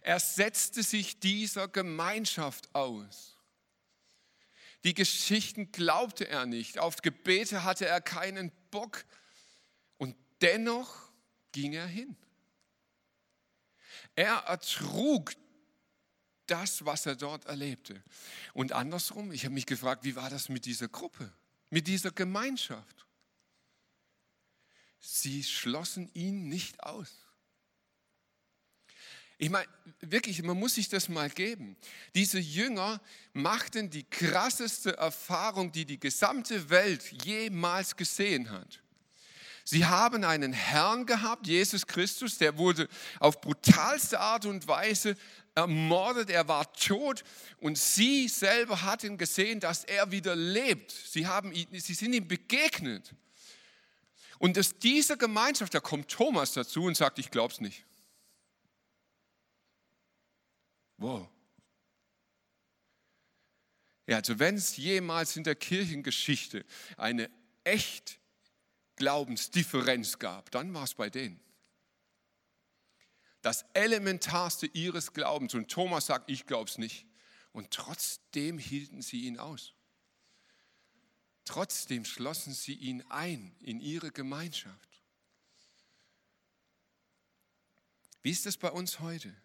Er 0.01 0.19
setzte 0.19 0.83
sich 0.83 1.19
dieser 1.19 1.67
Gemeinschaft 1.67 2.73
aus. 2.73 3.37
Die 4.83 4.93
Geschichten 4.93 5.71
glaubte 5.71 6.27
er 6.27 6.45
nicht. 6.45 6.79
Auf 6.79 6.97
Gebete 6.97 7.63
hatte 7.63 7.87
er 7.87 8.01
keinen 8.01 8.51
Bock. 8.71 9.05
Und 9.97 10.15
dennoch 10.41 11.11
ging 11.51 11.73
er 11.73 11.87
hin. 11.87 12.15
Er 14.15 14.35
ertrug 14.47 15.33
das, 16.47 16.85
was 16.85 17.05
er 17.05 17.15
dort 17.15 17.45
erlebte. 17.45 18.01
Und 18.53 18.71
andersrum, 18.71 19.31
ich 19.31 19.45
habe 19.45 19.53
mich 19.53 19.65
gefragt, 19.65 20.03
wie 20.03 20.15
war 20.15 20.29
das 20.29 20.49
mit 20.49 20.65
dieser 20.65 20.87
Gruppe, 20.87 21.31
mit 21.69 21.87
dieser 21.87 22.11
Gemeinschaft? 22.11 23.05
Sie 24.99 25.43
schlossen 25.43 26.09
ihn 26.13 26.49
nicht 26.49 26.83
aus. 26.83 27.25
Ich 29.37 29.49
meine, 29.49 29.67
wirklich, 29.99 30.41
man 30.43 30.57
muss 30.57 30.75
sich 30.75 30.87
das 30.87 31.09
mal 31.09 31.29
geben. 31.29 31.75
Diese 32.15 32.39
Jünger 32.39 33.01
machten 33.33 33.89
die 33.89 34.05
krasseste 34.05 34.95
Erfahrung, 34.97 35.71
die 35.71 35.85
die 35.85 35.99
gesamte 35.99 36.69
Welt 36.69 37.11
jemals 37.23 37.95
gesehen 37.95 38.49
hat. 38.49 38.81
Sie 39.67 39.83
haben 39.83 40.23
einen 40.23 40.53
Herrn 40.53 41.07
gehabt, 41.07 41.47
Jesus 41.47 41.87
Christus, 41.87 42.37
der 42.37 42.59
wurde 42.59 42.87
auf 43.19 43.41
brutalste 43.41 44.19
Art 44.19 44.45
und 44.45 44.67
Weise 44.67 45.17
ermordet, 45.55 46.29
er 46.29 46.47
war 46.47 46.71
tot 46.73 47.23
und 47.57 47.75
sie 47.75 48.27
selber 48.27 48.83
hatten 48.83 49.17
gesehen, 49.17 49.59
dass 49.59 49.83
er 49.83 50.11
wieder 50.11 50.35
lebt. 50.35 50.91
Sie, 50.91 51.25
haben 51.25 51.51
ihn, 51.51 51.67
sie 51.71 51.95
sind 51.95 52.13
ihm 52.13 52.27
begegnet. 52.27 53.15
Und 54.37 54.55
aus 54.59 54.77
dieser 54.77 55.17
Gemeinschaft, 55.17 55.73
da 55.73 55.79
kommt 55.79 56.09
Thomas 56.09 56.53
dazu 56.53 56.83
und 56.83 56.95
sagt, 56.95 57.17
ich 57.17 57.31
glaube 57.31 57.51
es 57.51 57.59
nicht. 57.59 57.85
Wow. 60.97 61.27
Ja, 64.05 64.17
also 64.17 64.37
wenn 64.37 64.55
es 64.55 64.77
jemals 64.77 65.35
in 65.35 65.43
der 65.43 65.55
Kirchengeschichte 65.55 66.65
eine 66.97 67.31
echt 67.63 68.19
Glaubensdifferenz 68.95 70.19
gab, 70.19 70.51
dann 70.51 70.73
war 70.73 70.83
es 70.83 70.93
bei 70.93 71.09
denen. 71.09 71.39
Das 73.41 73.65
Elementarste 73.73 74.65
ihres 74.67 75.13
Glaubens. 75.13 75.53
Und 75.53 75.69
Thomas 75.69 76.07
sagt, 76.07 76.29
ich 76.29 76.45
glaube 76.45 76.69
es 76.69 76.77
nicht. 76.77 77.05
Und 77.51 77.71
trotzdem 77.71 78.57
hielten 78.57 79.01
sie 79.01 79.21
ihn 79.21 79.37
aus. 79.37 79.73
Trotzdem 81.45 82.05
schlossen 82.05 82.53
sie 82.53 82.73
ihn 82.73 83.03
ein 83.09 83.55
in 83.59 83.79
ihre 83.79 84.11
Gemeinschaft. 84.11 84.89
Wie 88.23 88.31
ist 88.31 88.47
es 88.47 88.57
bei 88.57 88.71
uns 88.71 88.99
heute? 88.99 89.35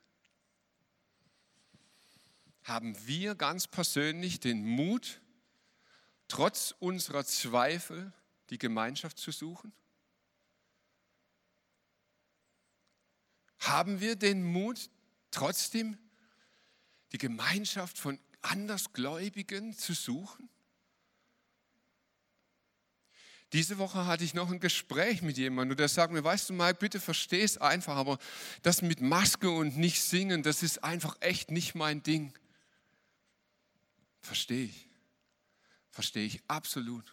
haben 2.70 2.96
wir 3.06 3.34
ganz 3.34 3.66
persönlich 3.66 4.38
den 4.38 4.64
Mut, 4.64 5.20
trotz 6.28 6.74
unserer 6.78 7.24
Zweifel 7.24 8.12
die 8.50 8.58
Gemeinschaft 8.58 9.18
zu 9.18 9.30
suchen? 9.30 9.72
Haben 13.60 14.00
wir 14.00 14.16
den 14.16 14.42
Mut, 14.42 14.90
trotzdem 15.30 15.98
die 17.12 17.18
Gemeinschaft 17.18 17.98
von 17.98 18.18
Andersgläubigen 18.42 19.76
zu 19.76 19.94
suchen? 19.94 20.48
Diese 23.52 23.78
Woche 23.78 24.06
hatte 24.06 24.22
ich 24.22 24.32
noch 24.32 24.50
ein 24.50 24.60
Gespräch 24.60 25.22
mit 25.22 25.36
jemandem 25.36 25.72
und 25.72 25.80
der 25.80 25.88
sagt 25.88 26.12
mir, 26.12 26.22
weißt 26.22 26.50
du 26.50 26.52
Mike, 26.54 26.78
bitte 26.78 27.00
versteh 27.00 27.42
es 27.42 27.58
einfach, 27.58 27.96
aber 27.96 28.18
das 28.62 28.80
mit 28.80 29.00
Maske 29.00 29.50
und 29.50 29.76
nicht 29.76 30.02
singen, 30.02 30.44
das 30.44 30.62
ist 30.62 30.84
einfach 30.84 31.16
echt 31.20 31.50
nicht 31.50 31.74
mein 31.74 32.02
Ding. 32.02 32.32
Verstehe 34.20 34.66
ich. 34.66 34.88
Verstehe 35.90 36.26
ich 36.26 36.40
absolut. 36.46 37.12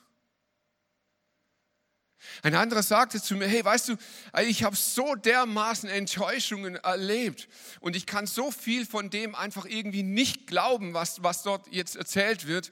Ein 2.43 2.55
anderer 2.55 2.83
sagte 2.83 3.21
zu 3.21 3.35
mir, 3.35 3.47
hey, 3.47 3.63
weißt 3.63 3.89
du, 3.89 3.97
ich 4.43 4.63
habe 4.63 4.75
so 4.75 5.15
dermaßen 5.15 5.89
Enttäuschungen 5.89 6.75
erlebt 6.75 7.47
und 7.79 7.95
ich 7.95 8.05
kann 8.05 8.27
so 8.27 8.51
viel 8.51 8.85
von 8.85 9.09
dem 9.09 9.35
einfach 9.35 9.65
irgendwie 9.65 10.03
nicht 10.03 10.47
glauben, 10.47 10.93
was, 10.93 11.23
was 11.23 11.43
dort 11.43 11.67
jetzt 11.67 11.95
erzählt 11.95 12.47
wird. 12.47 12.71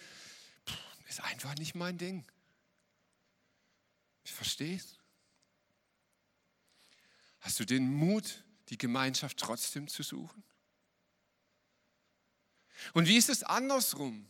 Puh, 0.66 0.74
ist 1.10 1.24
einfach 1.24 1.56
nicht 1.56 1.76
mein 1.76 1.98
Ding. 1.98 2.26
Ich 4.24 4.34
verstehe 4.34 4.78
es. 4.78 4.98
Hast 7.42 7.60
du 7.60 7.66
den 7.66 7.94
Mut, 7.94 8.44
die 8.70 8.78
Gemeinschaft 8.78 9.38
trotzdem 9.38 9.88
zu 9.88 10.02
suchen? 10.02 10.44
Und 12.94 13.08
wie 13.08 13.18
ist 13.18 13.30
es 13.30 13.44
andersrum? 13.44 14.28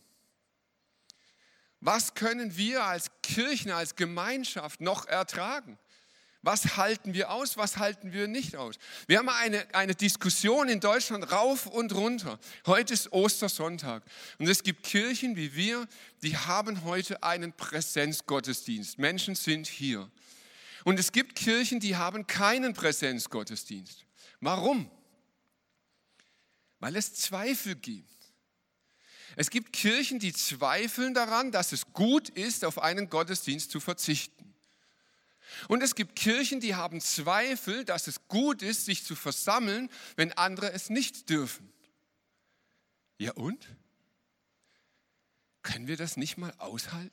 Was 1.80 2.14
können 2.14 2.56
wir 2.56 2.84
als 2.84 3.10
Kirchen, 3.22 3.70
als 3.70 3.96
Gemeinschaft 3.96 4.80
noch 4.80 5.06
ertragen? 5.06 5.78
Was 6.42 6.76
halten 6.76 7.12
wir 7.12 7.30
aus, 7.30 7.56
was 7.56 7.76
halten 7.76 8.12
wir 8.12 8.28
nicht 8.28 8.54
aus? 8.54 8.76
Wir 9.08 9.18
haben 9.18 9.28
eine, 9.28 9.66
eine 9.74 9.96
Diskussion 9.96 10.68
in 10.68 10.78
Deutschland 10.78 11.32
rauf 11.32 11.66
und 11.66 11.92
runter. 11.92 12.38
Heute 12.66 12.94
ist 12.94 13.12
Ostersonntag 13.12 14.04
und 14.38 14.48
es 14.48 14.62
gibt 14.62 14.84
Kirchen 14.84 15.34
wie 15.34 15.56
wir, 15.56 15.88
die 16.22 16.36
haben 16.36 16.84
heute 16.84 17.22
einen 17.24 17.52
Präsenzgottesdienst. 17.52 18.96
Menschen 18.98 19.34
sind 19.34 19.66
hier. 19.66 20.08
Und 20.84 21.00
es 21.00 21.10
gibt 21.10 21.34
Kirchen, 21.34 21.80
die 21.80 21.96
haben 21.96 22.28
keinen 22.28 22.74
Präsenzgottesdienst. 22.74 24.04
Warum? 24.40 24.88
Weil 26.78 26.94
es 26.94 27.12
Zweifel 27.14 27.74
gibt. 27.74 28.15
Es 29.36 29.50
gibt 29.50 29.74
Kirchen, 29.74 30.18
die 30.18 30.32
zweifeln 30.32 31.12
daran, 31.12 31.52
dass 31.52 31.72
es 31.72 31.92
gut 31.92 32.30
ist, 32.30 32.64
auf 32.64 32.78
einen 32.78 33.10
Gottesdienst 33.10 33.70
zu 33.70 33.80
verzichten. 33.80 34.54
Und 35.68 35.82
es 35.82 35.94
gibt 35.94 36.16
Kirchen, 36.16 36.58
die 36.58 36.74
haben 36.74 37.00
Zweifel, 37.00 37.84
dass 37.84 38.08
es 38.08 38.26
gut 38.28 38.62
ist, 38.62 38.86
sich 38.86 39.04
zu 39.04 39.14
versammeln, 39.14 39.90
wenn 40.16 40.32
andere 40.32 40.72
es 40.72 40.90
nicht 40.90 41.28
dürfen. 41.28 41.70
Ja 43.18 43.32
und? 43.32 43.68
Können 45.62 45.86
wir 45.86 45.96
das 45.98 46.16
nicht 46.16 46.38
mal 46.38 46.54
aushalten? 46.58 47.12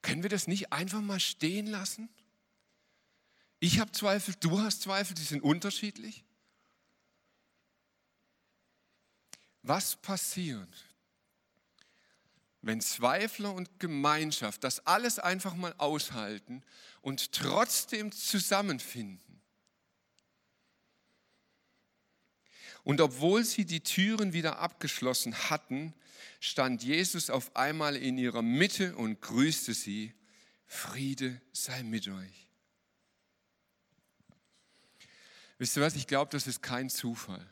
Können 0.00 0.22
wir 0.22 0.30
das 0.30 0.46
nicht 0.46 0.72
einfach 0.72 1.02
mal 1.02 1.20
stehen 1.20 1.66
lassen? 1.66 2.08
Ich 3.60 3.78
habe 3.78 3.92
Zweifel, 3.92 4.34
du 4.40 4.60
hast 4.60 4.82
Zweifel, 4.82 5.14
die 5.14 5.22
sind 5.22 5.42
unterschiedlich. 5.42 6.24
Was 9.62 9.96
passiert, 9.96 10.68
wenn 12.62 12.80
Zweifler 12.80 13.52
und 13.52 13.80
Gemeinschaft 13.80 14.62
das 14.64 14.86
alles 14.86 15.18
einfach 15.18 15.54
mal 15.54 15.74
aushalten 15.78 16.62
und 17.00 17.32
trotzdem 17.32 18.12
zusammenfinden. 18.12 19.40
Und 22.84 23.00
obwohl 23.00 23.44
sie 23.44 23.64
die 23.64 23.82
Türen 23.82 24.32
wieder 24.32 24.58
abgeschlossen 24.58 25.50
hatten, 25.50 25.92
stand 26.40 26.82
Jesus 26.82 27.30
auf 27.30 27.54
einmal 27.54 27.96
in 27.96 28.16
ihrer 28.16 28.42
Mitte 28.42 28.96
und 28.96 29.20
grüßte 29.20 29.74
sie. 29.74 30.14
Friede 30.66 31.40
sei 31.52 31.82
mit 31.82 32.08
euch. 32.08 32.48
Wisst 35.58 35.76
ihr 35.76 35.82
was? 35.82 35.94
Ich 35.96 36.06
glaube, 36.06 36.30
das 36.30 36.46
ist 36.46 36.62
kein 36.62 36.88
Zufall. 36.90 37.46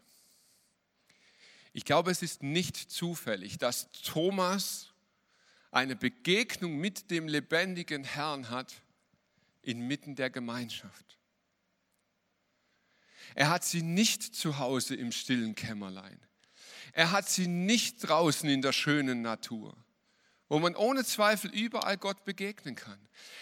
Ich 1.72 1.84
glaube, 1.84 2.10
es 2.10 2.22
ist 2.22 2.42
nicht 2.42 2.76
zufällig, 2.76 3.58
dass 3.58 3.90
Thomas 3.92 4.92
eine 5.70 5.94
Begegnung 5.94 6.76
mit 6.76 7.10
dem 7.10 7.28
lebendigen 7.28 8.04
Herrn 8.04 8.50
hat 8.50 8.82
inmitten 9.62 10.16
der 10.16 10.30
Gemeinschaft. 10.30 11.18
Er 13.34 13.48
hat 13.50 13.64
sie 13.64 13.82
nicht 13.82 14.34
zu 14.34 14.58
Hause 14.58 14.96
im 14.96 15.12
stillen 15.12 15.54
Kämmerlein. 15.54 16.18
Er 16.92 17.12
hat 17.12 17.28
sie 17.28 17.46
nicht 17.46 18.08
draußen 18.08 18.48
in 18.48 18.62
der 18.62 18.72
schönen 18.72 19.22
Natur, 19.22 19.76
wo 20.50 20.58
man 20.58 20.74
ohne 20.74 21.04
Zweifel 21.04 21.54
überall 21.54 21.96
Gott 21.96 22.24
begegnen 22.24 22.74
kann. 22.74 22.98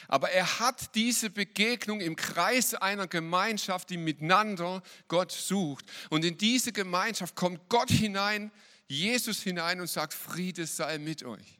Aber 0.08 0.30
er 0.30 0.60
hat 0.60 0.94
diese 0.94 1.30
Begegnung 1.30 2.02
im 2.02 2.16
Kreis 2.16 2.74
einer 2.74 3.06
Gemeinschaft, 3.06 3.88
die 3.88 3.96
miteinander 3.96 4.82
Gott 5.08 5.32
sucht. 5.32 5.86
Und 6.10 6.22
in 6.22 6.36
diese 6.36 6.70
Gemeinschaft 6.70 7.34
kommt 7.34 7.66
Gott 7.70 7.90
hinein, 7.90 8.52
Jesus 8.88 9.40
hinein 9.40 9.80
und 9.80 9.86
sagt, 9.86 10.12
Friede 10.12 10.66
sei 10.66 10.98
mit 10.98 11.22
euch. 11.22 11.58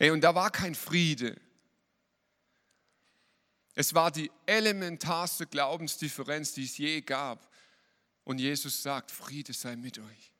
Hey, 0.00 0.10
und 0.10 0.20
da 0.22 0.34
war 0.34 0.50
kein 0.50 0.74
Friede. 0.74 1.40
Es 3.76 3.94
war 3.94 4.10
die 4.10 4.32
elementarste 4.46 5.46
Glaubensdifferenz, 5.46 6.54
die 6.54 6.64
es 6.64 6.76
je 6.76 7.02
gab. 7.02 7.48
Und 8.24 8.38
Jesus 8.38 8.82
sagt, 8.82 9.12
Friede 9.12 9.52
sei 9.52 9.76
mit 9.76 10.00
euch. 10.00 10.32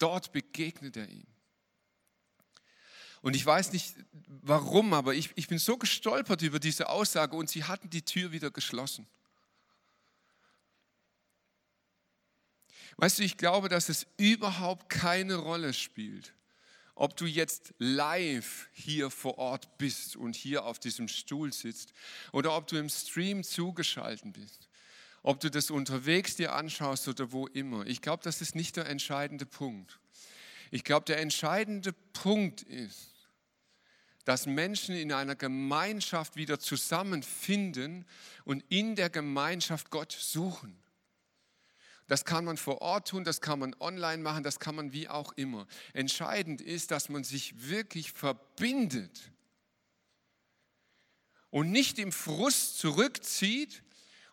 Dort 0.00 0.32
begegnet 0.32 0.96
er 0.96 1.08
ihm. 1.08 1.37
Und 3.22 3.34
ich 3.34 3.44
weiß 3.44 3.72
nicht 3.72 3.94
warum, 4.26 4.94
aber 4.94 5.14
ich, 5.14 5.30
ich 5.34 5.48
bin 5.48 5.58
so 5.58 5.76
gestolpert 5.76 6.42
über 6.42 6.58
diese 6.58 6.88
Aussage 6.88 7.36
und 7.36 7.50
sie 7.50 7.64
hatten 7.64 7.90
die 7.90 8.02
Tür 8.02 8.32
wieder 8.32 8.50
geschlossen. 8.50 9.06
Weißt 12.96 13.20
du, 13.20 13.22
ich 13.22 13.36
glaube, 13.36 13.68
dass 13.68 13.88
es 13.88 14.06
überhaupt 14.16 14.88
keine 14.88 15.36
Rolle 15.36 15.72
spielt, 15.72 16.34
ob 16.96 17.16
du 17.16 17.26
jetzt 17.26 17.72
live 17.78 18.68
hier 18.72 19.08
vor 19.10 19.38
Ort 19.38 19.78
bist 19.78 20.16
und 20.16 20.34
hier 20.34 20.64
auf 20.64 20.80
diesem 20.80 21.06
Stuhl 21.06 21.52
sitzt 21.52 21.92
oder 22.32 22.56
ob 22.56 22.66
du 22.66 22.76
im 22.76 22.88
Stream 22.88 23.44
zugeschaltet 23.44 24.32
bist, 24.32 24.68
ob 25.22 25.38
du 25.38 25.48
das 25.48 25.70
unterwegs 25.70 26.34
dir 26.34 26.54
anschaust 26.54 27.06
oder 27.06 27.30
wo 27.30 27.46
immer. 27.46 27.86
Ich 27.86 28.02
glaube, 28.02 28.24
das 28.24 28.40
ist 28.40 28.56
nicht 28.56 28.76
der 28.76 28.86
entscheidende 28.86 29.46
Punkt. 29.46 30.00
Ich 30.70 30.84
glaube, 30.84 31.06
der 31.06 31.18
entscheidende 31.18 31.92
Punkt 31.92 32.62
ist, 32.62 33.14
dass 34.24 34.46
Menschen 34.46 34.94
in 34.94 35.12
einer 35.12 35.36
Gemeinschaft 35.36 36.36
wieder 36.36 36.58
zusammenfinden 36.60 38.04
und 38.44 38.62
in 38.68 38.94
der 38.94 39.08
Gemeinschaft 39.08 39.90
Gott 39.90 40.12
suchen. 40.12 40.78
Das 42.08 42.24
kann 42.24 42.44
man 42.44 42.56
vor 42.56 42.80
Ort 42.80 43.08
tun, 43.08 43.24
das 43.24 43.40
kann 43.40 43.58
man 43.58 43.74
online 43.80 44.22
machen, 44.22 44.42
das 44.42 44.58
kann 44.58 44.74
man 44.74 44.92
wie 44.92 45.08
auch 45.08 45.32
immer. 45.32 45.66
Entscheidend 45.92 46.60
ist, 46.60 46.90
dass 46.90 47.08
man 47.08 47.24
sich 47.24 47.68
wirklich 47.68 48.12
verbindet 48.12 49.30
und 51.50 51.70
nicht 51.70 51.98
im 51.98 52.12
Frust 52.12 52.78
zurückzieht 52.78 53.82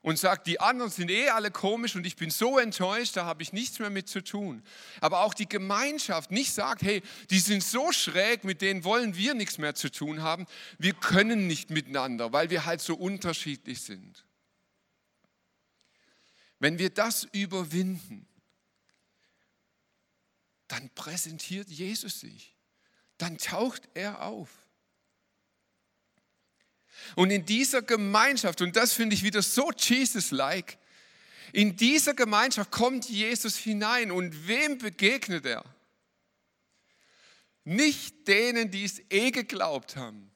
und 0.06 0.20
sagt, 0.20 0.46
die 0.46 0.60
anderen 0.60 0.92
sind 0.92 1.10
eh 1.10 1.30
alle 1.30 1.50
komisch 1.50 1.96
und 1.96 2.06
ich 2.06 2.16
bin 2.16 2.30
so 2.30 2.60
enttäuscht, 2.60 3.18
da 3.18 3.26
habe 3.26 3.42
ich 3.42 3.54
nichts 3.54 3.80
mehr 3.80 3.90
mit 3.90 4.08
zu 4.08 4.24
tun. 4.24 4.62
Aber 5.02 5.22
auch 5.22 5.34
die 5.34 5.50
Gemeinschaft 5.50 6.30
nicht 6.30 6.54
sagt, 6.54 6.84
hey, 6.84 7.02
die 7.32 7.40
sind 7.40 7.64
so 7.64 7.92
schräg, 7.92 8.44
mit 8.44 8.62
denen 8.62 8.84
wollen 8.84 9.16
wir 9.16 9.34
nichts 9.34 9.58
mehr 9.58 9.74
zu 9.74 9.90
tun 9.90 10.22
haben. 10.22 10.46
Wir 10.78 10.94
können 10.94 11.48
nicht 11.48 11.72
miteinander, 11.72 12.32
weil 12.32 12.52
wir 12.52 12.68
halt 12.68 12.82
so 12.82 12.94
unterschiedlich 12.94 13.82
sind. 13.82 14.24
Wenn 16.60 16.78
wir 16.78 16.92
das 16.92 17.24
überwinden, 17.32 18.28
dann 20.68 20.92
präsentiert 20.92 21.68
Jesus 21.72 22.20
sich, 22.20 22.56
dann 23.18 23.40
taucht 23.40 23.90
er 23.96 24.22
auf. 24.22 24.52
Und 27.16 27.32
in 27.32 27.46
dieser 27.46 27.82
Gemeinschaft, 27.82 28.62
und 28.62 28.76
das 28.76 28.94
finde 28.94 29.16
ich 29.16 29.24
wieder 29.24 29.42
so 29.42 29.72
Jesus-like, 29.72 30.78
in 31.54 31.76
dieser 31.76 32.14
Gemeinschaft 32.14 32.72
kommt 32.72 33.10
Jesus 33.10 33.56
hinein 33.56 34.12
und 34.12 34.48
wem 34.48 34.78
begegnet 34.78 35.46
er? 35.46 35.64
Nicht 37.64 38.28
denen, 38.28 38.72
die 38.72 38.84
es 38.84 39.02
eh 39.10 39.32
geglaubt 39.32 39.96
haben, 39.96 40.32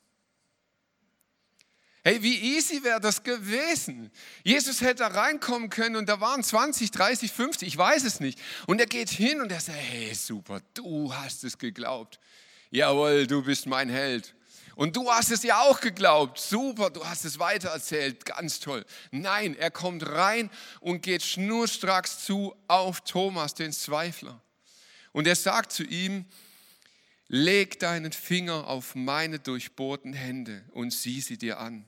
Hey, 2.01 2.23
wie 2.23 2.55
easy 2.55 2.81
wäre 2.83 3.01
das 3.01 3.23
gewesen? 3.23 4.09
Jesus 4.43 4.79
hätte 4.79 5.03
da 5.03 5.07
reinkommen 5.07 5.69
können 5.69 5.97
und 5.97 6.07
da 6.07 6.21
waren 6.21 6.41
20, 6.41 6.91
30, 6.91 7.31
50, 7.31 7.67
ich 7.67 7.77
weiß 7.77 8.03
es 8.05 8.21
nicht. 8.21 8.39
Und 8.67 8.79
er 8.79 8.87
geht 8.87 9.09
hin 9.09 9.41
und 9.41 9.51
er 9.51 9.59
sagt, 9.59 9.77
hey, 9.77 10.13
super, 10.15 10.61
du 10.73 11.13
hast 11.13 11.43
es 11.43 11.57
geglaubt. 11.57 12.19
Jawohl, 12.71 13.27
du 13.27 13.43
bist 13.43 13.67
mein 13.67 13.89
Held. 13.89 14.33
Und 14.79 14.95
du 14.95 15.11
hast 15.11 15.29
es 15.29 15.43
ja 15.43 15.59
auch 15.59 15.81
geglaubt. 15.81 16.39
Super, 16.39 16.89
du 16.89 17.03
hast 17.03 17.25
es 17.25 17.37
weitererzählt. 17.37 18.23
Ganz 18.23 18.61
toll. 18.61 18.85
Nein, 19.11 19.53
er 19.57 19.71
kommt 19.71 20.07
rein 20.07 20.49
und 20.79 21.01
geht 21.01 21.21
schnurstracks 21.21 22.23
zu 22.23 22.55
auf 22.69 23.01
Thomas, 23.01 23.53
den 23.53 23.73
Zweifler. 23.73 24.41
Und 25.11 25.27
er 25.27 25.35
sagt 25.35 25.73
zu 25.73 25.83
ihm, 25.83 26.23
leg 27.27 27.77
deinen 27.79 28.13
Finger 28.13 28.67
auf 28.67 28.95
meine 28.95 29.39
durchbohrten 29.39 30.13
Hände 30.13 30.63
und 30.71 30.93
sieh 30.93 31.19
sie 31.19 31.37
dir 31.37 31.59
an 31.59 31.85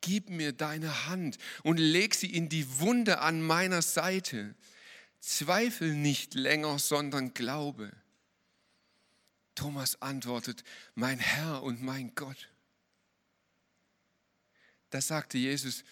gib 0.00 0.30
mir 0.30 0.52
deine 0.52 1.08
Hand 1.08 1.38
und 1.64 1.76
leg 1.76 2.14
sie 2.14 2.32
in 2.32 2.48
die 2.48 2.78
Wunde 2.78 3.18
an 3.18 3.42
meiner 3.42 3.82
Seite. 3.82 4.54
Zweifel 5.18 5.92
nicht 5.92 6.34
länger, 6.34 6.78
sondern 6.78 7.34
glaube. 7.34 7.90
Thomas 9.58 10.00
antwortet, 10.00 10.62
mein 10.94 11.18
Herr 11.18 11.64
und 11.64 11.82
mein 11.82 12.14
Gott. 12.14 12.48
Da 14.90 15.00
sagte 15.00 15.36
Jesus, 15.36 15.82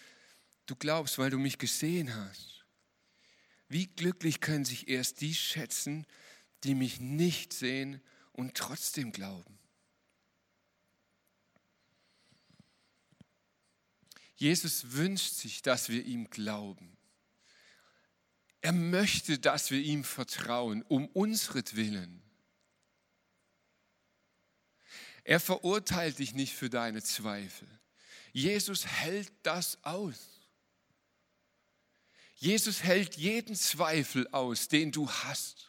du 0.67 0.75
glaubst, 0.77 1.17
weil 1.17 1.31
du 1.31 1.37
mich 1.37 1.57
gesehen 1.57 2.15
hast. 2.15 2.63
Wie 3.67 3.87
glücklich 3.87 4.39
können 4.39 4.63
sich 4.63 4.87
erst 4.87 5.19
die 5.19 5.35
schätzen, 5.35 6.07
die 6.63 6.75
mich 6.75 7.01
nicht 7.01 7.51
sehen 7.51 8.01
und 8.31 8.55
trotzdem 8.55 9.11
glauben. 9.11 9.59
Jesus 14.37 14.93
wünscht 14.93 15.33
sich, 15.33 15.61
dass 15.61 15.89
wir 15.89 16.05
ihm 16.05 16.29
glauben. 16.29 16.95
Er 18.61 18.71
möchte, 18.71 19.39
dass 19.39 19.71
wir 19.71 19.81
ihm 19.81 20.05
vertrauen, 20.05 20.83
um 20.83 21.07
unsretwillen. 21.07 22.23
Er 25.27 25.39
verurteilt 25.39 26.19
dich 26.19 26.33
nicht 26.33 26.55
für 26.55 26.69
deine 26.69 27.03
Zweifel. 27.03 27.67
Jesus 28.31 28.87
hält 28.87 29.31
das 29.43 29.77
aus. 29.83 30.15
Jesus 32.35 32.83
hält 32.83 33.17
jeden 33.17 33.55
Zweifel 33.55 34.27
aus, 34.29 34.69
den 34.69 34.91
du 34.91 35.09
hast 35.09 35.67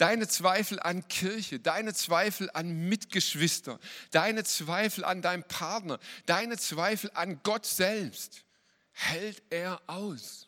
deine 0.00 0.26
Zweifel 0.26 0.80
an 0.80 1.06
Kirche, 1.08 1.60
deine 1.60 1.92
Zweifel 1.92 2.50
an 2.54 2.88
Mitgeschwister, 2.88 3.78
deine 4.12 4.44
Zweifel 4.44 5.04
an 5.04 5.20
deinem 5.20 5.44
Partner, 5.44 6.00
deine 6.24 6.56
Zweifel 6.56 7.10
an 7.12 7.42
Gott 7.42 7.66
selbst, 7.66 8.46
hält 8.92 9.42
er 9.50 9.82
aus. 9.88 10.46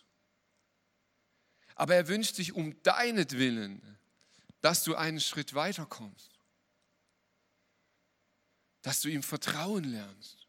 Aber 1.74 1.94
er 1.94 2.08
wünscht 2.08 2.36
sich 2.36 2.54
um 2.54 2.82
deinetwillen, 2.82 3.82
dass 4.62 4.84
du 4.84 4.94
einen 4.94 5.20
Schritt 5.20 5.52
weiter 5.52 5.84
kommst, 5.84 6.31
dass 8.82 9.00
du 9.00 9.08
ihm 9.08 9.22
vertrauen 9.22 9.84
lernst. 9.84 10.46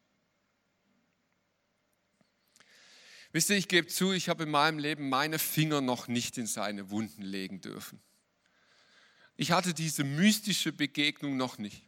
Wisst 3.32 3.50
ihr, 3.50 3.56
ich 3.56 3.66
gebe 3.66 3.88
zu, 3.88 4.12
ich 4.12 4.28
habe 4.28 4.44
in 4.44 4.50
meinem 4.50 4.78
Leben 4.78 5.08
meine 5.08 5.38
Finger 5.38 5.80
noch 5.80 6.06
nicht 6.06 6.38
in 6.38 6.46
seine 6.46 6.90
Wunden 6.90 7.22
legen 7.22 7.60
dürfen. 7.60 8.00
Ich 9.36 9.50
hatte 9.50 9.74
diese 9.74 10.04
mystische 10.04 10.72
Begegnung 10.72 11.36
noch 11.36 11.58
nicht. 11.58 11.82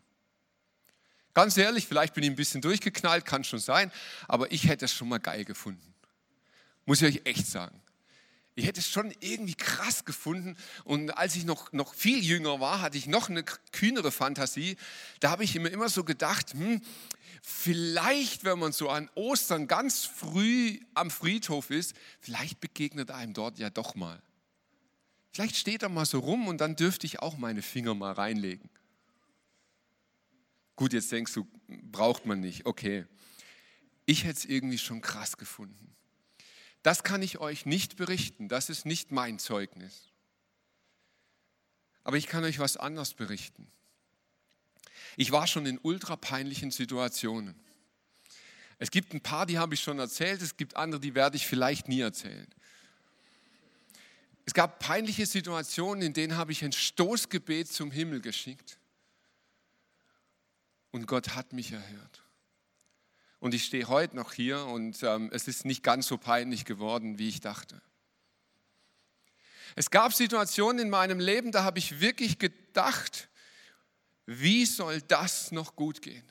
Ganz 1.35 1.57
ehrlich, 1.57 1.87
vielleicht 1.87 2.15
bin 2.15 2.25
ich 2.25 2.31
ein 2.31 2.37
bisschen 2.37 2.63
durchgeknallt, 2.63 3.25
kann 3.25 3.45
schon 3.45 3.59
sein, 3.61 3.93
aber 4.27 4.51
ich 4.51 4.67
hätte 4.67 4.87
es 4.87 4.93
schon 4.93 5.09
mal 5.09 5.19
geil 5.19 5.45
gefunden. 5.45 5.95
Muss 6.85 7.03
ich 7.03 7.19
euch 7.19 7.27
echt 7.27 7.47
sagen. 7.47 7.81
Ich 8.59 8.67
hätte 8.67 8.81
es 8.81 8.89
schon 8.89 9.15
irgendwie 9.21 9.55
krass 9.55 10.07
gefunden. 10.07 10.57
Und 10.85 11.11
als 11.11 11.37
ich 11.37 11.45
noch, 11.45 11.73
noch 11.73 11.95
viel 11.95 12.25
jünger 12.25 12.59
war, 12.59 12.81
hatte 12.81 12.97
ich 12.97 13.07
noch 13.07 13.29
eine 13.29 13.45
kühnere 13.45 14.11
Fantasie. 14.11 14.77
Da 15.21 15.31
habe 15.31 15.45
ich 15.45 15.55
mir 15.55 15.69
immer 15.69 15.91
so 15.91 16.05
gedacht, 16.05 16.55
hm, 16.55 16.81
vielleicht, 17.43 18.45
wenn 18.45 18.59
man 18.59 18.73
so 18.73 18.89
an 18.89 19.11
Ostern 19.15 19.69
ganz 19.69 20.07
früh 20.07 20.81
am 20.95 21.11
Friedhof 21.11 21.69
ist, 21.69 21.95
vielleicht 22.19 22.59
begegnet 22.61 23.11
einem 23.11 23.35
dort 23.35 23.59
ja 23.59 23.69
doch 23.69 23.95
mal. 23.95 24.23
Vielleicht 25.33 25.57
steht 25.57 25.83
er 25.83 25.91
mal 25.91 26.07
so 26.07 26.21
rum 26.21 26.49
und 26.49 26.63
dann 26.63 26.77
dürfte 26.77 27.07
ich 27.07 27.21
auch 27.21 27.37
meine 27.37 27.61
Finger 27.61 27.95
mal 27.95 28.15
reinlegen. 28.15 28.71
Gut, 30.77 30.95
jetzt 30.95 31.13
denkst 31.13 31.35
du, 31.35 31.47
braucht 31.69 32.25
man 32.25 32.41
nicht. 32.41 32.65
Okay. 32.65 33.05
Ich 34.07 34.25
hätte 34.25 34.39
es 34.39 34.45
irgendwie 34.47 34.79
schon 34.79 35.03
krass 35.03 35.37
gefunden. 35.37 35.95
Das 36.87 37.03
kann 37.03 37.21
ich 37.21 37.39
euch 37.39 37.67
nicht 37.67 37.97
berichten. 37.97 38.47
Das 38.47 38.71
ist 38.71 38.87
nicht 38.87 39.11
mein 39.11 39.41
Zeugnis. 39.41 40.13
Aber 42.05 42.17
ich 42.17 42.29
kann 42.29 42.45
euch 42.45 42.61
was 42.61 42.77
anderes 42.77 43.13
berichten. 43.13 43.67
Ich 45.17 45.33
war 45.33 45.49
schon 45.49 45.67
in 45.67 45.81
ultra 45.83 46.15
peinlichen 46.15 46.71
Situationen. 46.71 47.57
Es 48.79 48.93
gibt 48.93 49.15
ein 49.15 49.21
paar, 49.21 49.47
die 49.47 49.59
habe 49.59 49.75
ich 49.75 49.81
schon 49.81 49.99
erzählt. 49.99 50.41
Es 50.41 50.57
gibt 50.57 50.77
andere, 50.77 51.01
die 51.01 51.17
werde 51.17 51.35
ich 51.35 51.49
vielleicht 51.49 51.89
nie 51.89 52.03
erzählen. 52.03 52.47
Es 54.45 54.55
gab 54.55 54.79
peinliche 54.79 55.27
Situationen, 55.27 56.03
in 56.03 56.13
denen 56.13 56.37
habe 56.37 56.53
ich 56.53 56.65
ein 56.65 56.71
Stoßgebet 56.71 57.67
zum 57.67 57.91
Himmel 57.91 58.21
geschickt. 58.21 58.79
Und 60.93 61.09
Gott 61.09 61.31
hat 61.35 61.53
mich 61.53 61.73
erhört. 61.73 62.26
Und 63.47 63.55
ich 63.55 63.67
stehe 63.67 63.87
heute 63.87 64.17
noch 64.17 64.33
hier 64.33 64.67
und 64.67 65.05
ähm, 65.05 65.31
es 65.33 65.47
ist 65.47 65.65
nicht 65.65 65.85
ganz 65.85 66.09
so 66.09 66.19
peinlich 66.19 66.65
geworden, 66.65 67.21
wie 67.21 67.29
ich 67.29 67.41
dachte. 67.41 67.81
Es 69.77 69.93
gab 69.93 70.13
Situationen 70.13 70.81
in 70.81 70.91
meinem 70.91 71.21
Leben, 71.21 71.53
da 71.53 71.63
habe 71.63 71.79
ich 71.79 72.01
wirklich 72.01 72.41
gedacht, 72.41 73.29
wie 74.25 74.67
soll 74.67 75.01
das 75.01 75.53
noch 75.53 75.77
gut 75.77 76.03
gehen? 76.03 76.29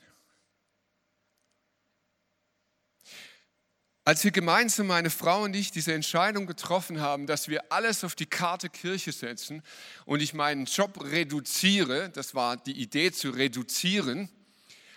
Als 4.04 4.22
wir 4.22 4.30
gemeinsam, 4.30 4.88
meine 4.88 5.08
Frau 5.08 5.44
und 5.44 5.56
ich, 5.56 5.70
diese 5.70 5.94
Entscheidung 5.94 6.44
getroffen 6.44 7.00
haben, 7.00 7.26
dass 7.26 7.48
wir 7.48 7.72
alles 7.72 8.04
auf 8.04 8.14
die 8.14 8.26
Karte 8.26 8.68
Kirche 8.68 9.12
setzen 9.12 9.62
und 10.04 10.20
ich 10.20 10.34
meinen 10.34 10.66
Job 10.66 11.02
reduziere, 11.02 12.10
das 12.10 12.34
war 12.34 12.58
die 12.58 12.78
Idee 12.78 13.10
zu 13.10 13.30
reduzieren, 13.30 14.28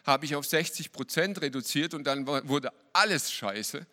habe 0.10 0.26
ich 0.26 0.36
auf 0.36 0.46
60 0.46 0.92
Prozent 0.92 1.42
reduziert 1.42 1.94
und 1.94 2.04
dann 2.04 2.28
wurde 2.28 2.74
alles 2.92 3.32
scheiße. 3.32 3.86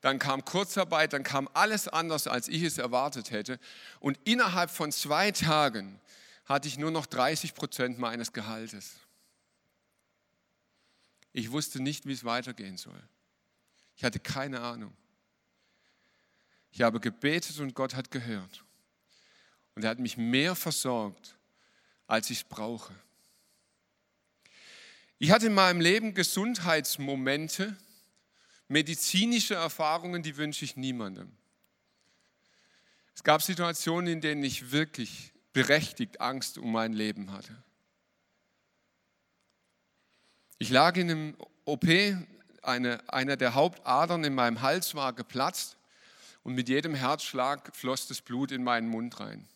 Dann 0.00 0.18
kam 0.18 0.44
Kurzarbeit, 0.44 1.12
dann 1.12 1.22
kam 1.22 1.48
alles 1.52 1.88
anders, 1.88 2.26
als 2.26 2.48
ich 2.48 2.62
es 2.62 2.78
erwartet 2.78 3.30
hätte. 3.30 3.58
Und 4.00 4.18
innerhalb 4.24 4.70
von 4.70 4.92
zwei 4.92 5.30
Tagen 5.30 6.00
hatte 6.44 6.68
ich 6.68 6.78
nur 6.78 6.90
noch 6.90 7.06
30 7.06 7.54
Prozent 7.54 7.98
meines 7.98 8.32
Gehaltes. 8.32 8.96
Ich 11.32 11.50
wusste 11.50 11.80
nicht, 11.82 12.06
wie 12.06 12.12
es 12.12 12.24
weitergehen 12.24 12.76
soll. 12.76 13.02
Ich 13.96 14.04
hatte 14.04 14.20
keine 14.20 14.60
Ahnung. 14.60 14.94
Ich 16.70 16.82
habe 16.82 17.00
gebetet 17.00 17.58
und 17.58 17.74
Gott 17.74 17.94
hat 17.94 18.10
gehört. 18.10 18.64
Und 19.74 19.84
er 19.84 19.90
hat 19.90 19.98
mich 19.98 20.16
mehr 20.16 20.54
versorgt, 20.54 21.36
als 22.06 22.30
ich 22.30 22.38
es 22.38 22.44
brauche. 22.44 22.94
Ich 25.24 25.30
hatte 25.30 25.46
in 25.46 25.54
meinem 25.54 25.80
Leben 25.80 26.12
Gesundheitsmomente, 26.12 27.74
medizinische 28.68 29.54
Erfahrungen, 29.54 30.22
die 30.22 30.36
wünsche 30.36 30.66
ich 30.66 30.76
niemandem. 30.76 31.32
Es 33.14 33.22
gab 33.22 33.40
Situationen, 33.40 34.12
in 34.12 34.20
denen 34.20 34.44
ich 34.44 34.70
wirklich 34.70 35.32
berechtigt 35.54 36.20
Angst 36.20 36.58
um 36.58 36.70
mein 36.70 36.92
Leben 36.92 37.32
hatte. 37.32 37.56
Ich 40.58 40.68
lag 40.68 40.94
in 40.98 41.10
einem 41.10 41.36
OP, 41.64 41.86
eine, 42.60 43.00
einer 43.10 43.38
der 43.38 43.54
Hauptadern 43.54 44.24
in 44.24 44.34
meinem 44.34 44.60
Hals 44.60 44.94
war 44.94 45.14
geplatzt 45.14 45.78
und 46.42 46.54
mit 46.54 46.68
jedem 46.68 46.94
Herzschlag 46.94 47.74
floss 47.74 48.08
das 48.08 48.20
Blut 48.20 48.52
in 48.52 48.62
meinen 48.62 48.88
Mund 48.88 49.18
rein. 49.20 49.48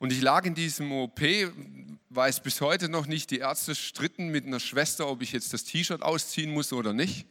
Und 0.00 0.12
ich 0.14 0.22
lag 0.22 0.46
in 0.46 0.54
diesem 0.54 0.90
OP, 0.92 1.20
weiß 2.08 2.42
bis 2.42 2.62
heute 2.62 2.88
noch 2.88 3.06
nicht, 3.06 3.30
die 3.30 3.40
Ärzte 3.40 3.74
stritten 3.74 4.28
mit 4.28 4.46
einer 4.46 4.58
Schwester, 4.58 5.06
ob 5.06 5.20
ich 5.20 5.30
jetzt 5.32 5.52
das 5.52 5.64
T-Shirt 5.64 6.00
ausziehen 6.00 6.52
muss 6.52 6.72
oder 6.72 6.94
nicht, 6.94 7.26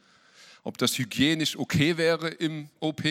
ob 0.61 0.77
das 0.77 0.95
hygienisch 0.99 1.57
okay 1.57 1.97
wäre 1.97 2.29
im 2.29 2.69
OP. 2.79 3.01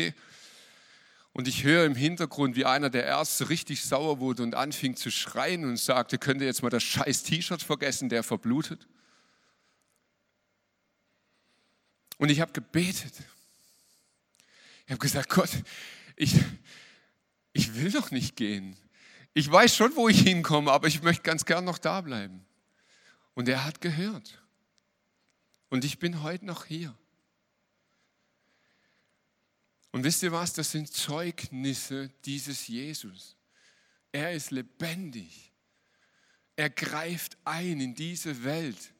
Und 1.32 1.48
ich 1.48 1.64
höre 1.64 1.86
im 1.86 1.96
Hintergrund, 1.96 2.54
wie 2.54 2.66
einer 2.66 2.88
der 2.88 3.04
Ärzte 3.04 3.48
richtig 3.48 3.82
sauer 3.82 4.20
wurde 4.20 4.44
und 4.44 4.54
anfing 4.54 4.94
zu 4.94 5.10
schreien 5.10 5.64
und 5.64 5.76
sagte, 5.76 6.18
könnt 6.18 6.40
ihr 6.40 6.46
jetzt 6.46 6.62
mal 6.62 6.70
das 6.70 6.84
scheiß 6.84 7.24
T-Shirt 7.24 7.60
vergessen, 7.60 8.08
der 8.08 8.22
verblutet. 8.22 8.86
Und 12.18 12.30
ich 12.30 12.40
habe 12.40 12.52
gebetet. 12.52 13.14
Ich 14.86 14.92
habe 14.92 15.00
gesagt, 15.00 15.30
Gott, 15.30 15.50
ich, 16.14 16.36
ich 17.52 17.74
will 17.74 17.90
doch 17.90 18.12
nicht 18.12 18.36
gehen. 18.36 18.76
Ich 19.38 19.48
weiß 19.48 19.76
schon, 19.76 19.94
wo 19.94 20.08
ich 20.08 20.22
hinkomme, 20.22 20.72
aber 20.72 20.88
ich 20.88 21.00
möchte 21.00 21.22
ganz 21.22 21.44
gern 21.44 21.64
noch 21.64 21.78
da 21.78 22.00
bleiben. 22.00 22.44
Und 23.34 23.48
er 23.48 23.64
hat 23.64 23.80
gehört. 23.80 24.42
Und 25.68 25.84
ich 25.84 26.00
bin 26.00 26.24
heute 26.24 26.44
noch 26.44 26.64
hier. 26.64 26.92
Und 29.92 30.02
wisst 30.02 30.24
ihr 30.24 30.32
was, 30.32 30.54
das 30.54 30.72
sind 30.72 30.92
Zeugnisse 30.92 32.10
dieses 32.24 32.66
Jesus. 32.66 33.36
Er 34.10 34.32
ist 34.32 34.50
lebendig. 34.50 35.52
Er 36.56 36.68
greift 36.70 37.38
ein 37.44 37.80
in 37.80 37.94
diese 37.94 38.42
Welt. 38.42 38.92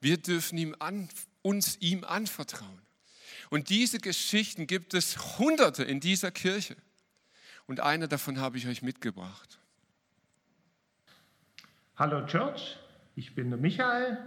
Wir 0.00 0.16
dürfen 0.16 0.58
ihm 0.58 0.74
an, 0.80 1.08
uns 1.42 1.76
ihm 1.76 2.02
anvertrauen. 2.02 2.82
Und 3.50 3.68
diese 3.68 4.00
Geschichten 4.00 4.66
gibt 4.66 4.94
es 4.94 5.38
hunderte 5.38 5.84
in 5.84 6.00
dieser 6.00 6.32
Kirche. 6.32 6.76
Und 7.68 7.78
eine 7.78 8.08
davon 8.08 8.40
habe 8.40 8.58
ich 8.58 8.66
euch 8.66 8.82
mitgebracht. 8.82 9.60
Hallo 11.98 12.26
Church, 12.26 12.78
ich 13.14 13.34
bin 13.34 13.48
der 13.48 13.58
Michael. 13.58 14.18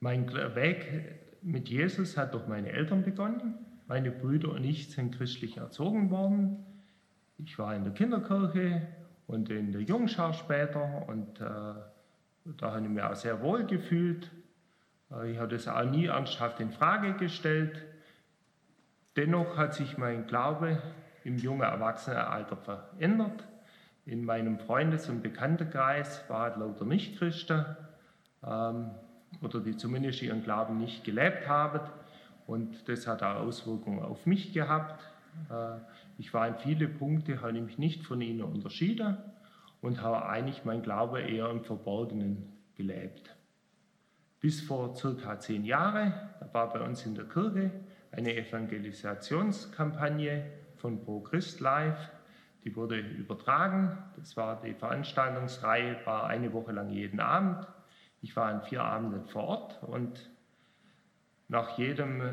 Mein 0.00 0.30
Weg 0.54 1.18
mit 1.40 1.70
Jesus 1.70 2.18
hat 2.18 2.34
durch 2.34 2.46
meine 2.46 2.72
Eltern 2.72 3.04
begonnen. 3.04 3.54
Meine 3.86 4.10
Brüder 4.10 4.50
und 4.50 4.62
ich 4.62 4.90
sind 4.92 5.16
christlich 5.16 5.56
erzogen 5.56 6.10
worden. 6.10 6.62
Ich 7.38 7.58
war 7.58 7.74
in 7.74 7.84
der 7.84 7.94
Kinderkirche 7.94 8.86
und 9.26 9.48
in 9.48 9.72
der 9.72 9.80
Jungschar 9.80 10.34
später 10.34 11.08
und 11.08 11.40
äh, 11.40 11.44
da 11.44 11.80
habe 12.60 12.82
ich 12.82 12.88
mich 12.90 13.02
auch 13.02 13.14
sehr 13.14 13.40
wohl 13.40 13.64
gefühlt. 13.64 14.30
Äh, 15.10 15.32
ich 15.32 15.38
habe 15.38 15.48
das 15.48 15.66
auch 15.66 15.84
nie 15.84 16.04
ernsthaft 16.04 16.60
in 16.60 16.70
Frage 16.70 17.14
gestellt. 17.14 17.82
Dennoch 19.16 19.56
hat 19.56 19.72
sich 19.72 19.96
mein 19.96 20.26
Glaube 20.26 20.82
im 21.24 21.38
jungen 21.38 21.62
Erwachsenenalter 21.62 22.58
verändert. 22.58 23.42
In 24.06 24.24
meinem 24.24 24.58
Freundes- 24.60 25.08
und 25.08 25.20
Bekanntenkreis 25.20 26.22
waren 26.28 26.60
lauter 26.60 26.84
Nichtchristen 26.84 27.64
ähm, 28.44 28.92
oder 29.42 29.58
die 29.58 29.76
zumindest 29.76 30.22
ihren 30.22 30.44
Glauben 30.44 30.78
nicht 30.78 31.02
gelebt 31.02 31.48
haben. 31.48 31.80
Und 32.46 32.88
das 32.88 33.08
hat 33.08 33.24
auch 33.24 33.40
Auswirkungen 33.40 33.98
auf 33.98 34.24
mich 34.24 34.52
gehabt. 34.52 35.02
Äh, 35.50 35.78
ich 36.18 36.32
war 36.32 36.46
in 36.46 36.54
viele 36.54 36.86
Punkte, 36.86 37.42
habe 37.42 37.58
ich 37.58 37.64
mich 37.64 37.78
nicht 37.78 38.04
von 38.04 38.20
ihnen 38.20 38.42
unterschieden 38.42 39.16
und 39.80 40.00
habe 40.00 40.28
eigentlich 40.28 40.64
mein 40.64 40.82
Glaube 40.82 41.22
eher 41.22 41.50
im 41.50 41.64
Verborgenen 41.64 42.52
gelebt. 42.76 43.34
Bis 44.38 44.60
vor 44.60 44.94
circa 44.94 45.40
zehn 45.40 45.64
Jahren, 45.64 46.14
da 46.38 46.54
war 46.54 46.72
bei 46.72 46.80
uns 46.80 47.04
in 47.06 47.16
der 47.16 47.24
Kirche 47.24 47.72
eine 48.12 48.36
Evangelisationskampagne 48.36 50.44
von 50.76 51.02
Pro 51.02 51.18
Christ 51.18 51.58
Live 51.58 52.12
die 52.66 52.74
wurde 52.74 52.98
übertragen. 52.98 53.96
Das 54.16 54.36
war 54.36 54.60
die 54.60 54.74
Veranstaltungsreihe, 54.74 56.04
war 56.04 56.26
eine 56.26 56.52
Woche 56.52 56.72
lang 56.72 56.90
jeden 56.90 57.20
Abend. 57.20 57.64
Ich 58.22 58.34
war 58.34 58.46
an 58.46 58.62
vier 58.62 58.82
Abenden 58.82 59.24
vor 59.26 59.44
Ort 59.44 59.82
und 59.84 60.30
nach 61.46 61.78
jedem 61.78 62.20
äh, 62.20 62.32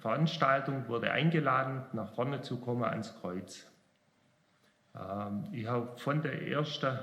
Veranstaltung 0.00 0.88
wurde 0.88 1.10
eingeladen, 1.12 1.82
nach 1.92 2.14
vorne 2.14 2.40
zu 2.40 2.60
kommen 2.60 2.84
ans 2.84 3.14
Kreuz. 3.20 3.70
Ähm, 4.98 5.48
ich 5.52 5.66
habe 5.66 5.98
von 5.98 6.22
der 6.22 6.48
ersten 6.48 6.98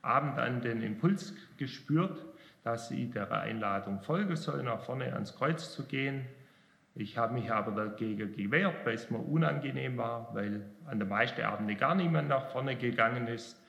Abend 0.00 0.38
an 0.38 0.60
den 0.60 0.82
Impuls 0.82 1.34
gespürt, 1.56 2.24
dass 2.62 2.92
ich 2.92 3.10
der 3.10 3.28
Einladung 3.32 4.00
folgen 4.02 4.36
soll, 4.36 4.62
nach 4.62 4.82
vorne 4.84 5.12
ans 5.12 5.34
Kreuz 5.34 5.74
zu 5.74 5.84
gehen. 5.84 6.26
Ich 6.96 7.18
habe 7.18 7.34
mich 7.34 7.50
aber 7.50 7.72
dagegen 7.72 8.36
gewehrt, 8.36 8.86
weil 8.86 8.94
es 8.94 9.10
mir 9.10 9.18
unangenehm 9.18 9.96
war, 9.96 10.32
weil 10.32 10.64
an 10.86 10.98
der 11.00 11.08
meisten 11.08 11.42
Abende 11.42 11.74
gar 11.74 11.96
niemand 11.96 12.28
nach 12.28 12.50
vorne 12.50 12.76
gegangen 12.76 13.26
ist 13.26 13.60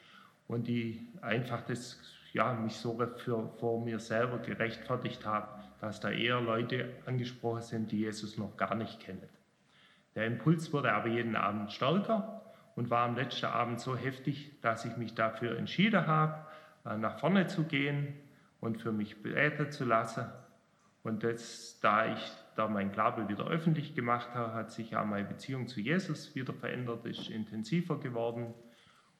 und 0.47 0.69
ich 0.69 0.99
einfach 1.21 1.61
das, 1.61 1.99
ja, 2.33 2.53
mich 2.53 2.75
so 2.75 2.99
für, 3.17 3.49
vor 3.57 3.83
mir 3.83 3.99
selber 3.99 4.37
gerechtfertigt 4.37 5.25
habe, 5.25 5.47
dass 5.81 5.99
da 5.99 6.11
eher 6.11 6.39
Leute 6.39 6.89
angesprochen 7.07 7.63
sind, 7.63 7.91
die 7.91 8.01
Jesus 8.01 8.37
noch 8.37 8.57
gar 8.57 8.75
nicht 8.75 8.99
kennen. 8.99 9.27
Der 10.13 10.27
Impuls 10.27 10.71
wurde 10.71 10.93
aber 10.93 11.07
jeden 11.07 11.35
Abend 11.35 11.71
stärker 11.71 12.41
und 12.75 12.91
war 12.91 13.05
am 13.05 13.15
letzten 13.15 13.47
Abend 13.47 13.79
so 13.79 13.95
heftig, 13.95 14.51
dass 14.61 14.85
ich 14.85 14.97
mich 14.97 15.15
dafür 15.15 15.57
entschieden 15.57 16.05
habe, 16.05 16.45
äh, 16.85 16.95
nach 16.95 17.19
vorne 17.19 17.47
zu 17.47 17.63
gehen 17.63 18.13
und 18.59 18.81
für 18.81 18.91
mich 18.91 19.23
beten 19.23 19.71
zu 19.71 19.83
lassen. 19.83 20.25
Und 21.05 21.23
das, 21.23 21.77
da 21.81 22.11
ich 22.11 22.31
da 22.55 22.67
mein 22.67 22.91
Glaube 22.91 23.29
wieder 23.29 23.45
öffentlich 23.45 23.93
gemacht 23.93 24.33
habe, 24.33 24.55
hat 24.55 24.71
sich 24.71 24.97
auch 24.97 25.05
meine 25.05 25.27
Beziehung 25.27 25.67
zu 25.67 25.79
Jesus 25.79 26.33
wieder 26.33 26.51
verändert, 26.51 27.05
ist 27.05 27.29
intensiver 27.29 27.99
geworden 27.99 28.55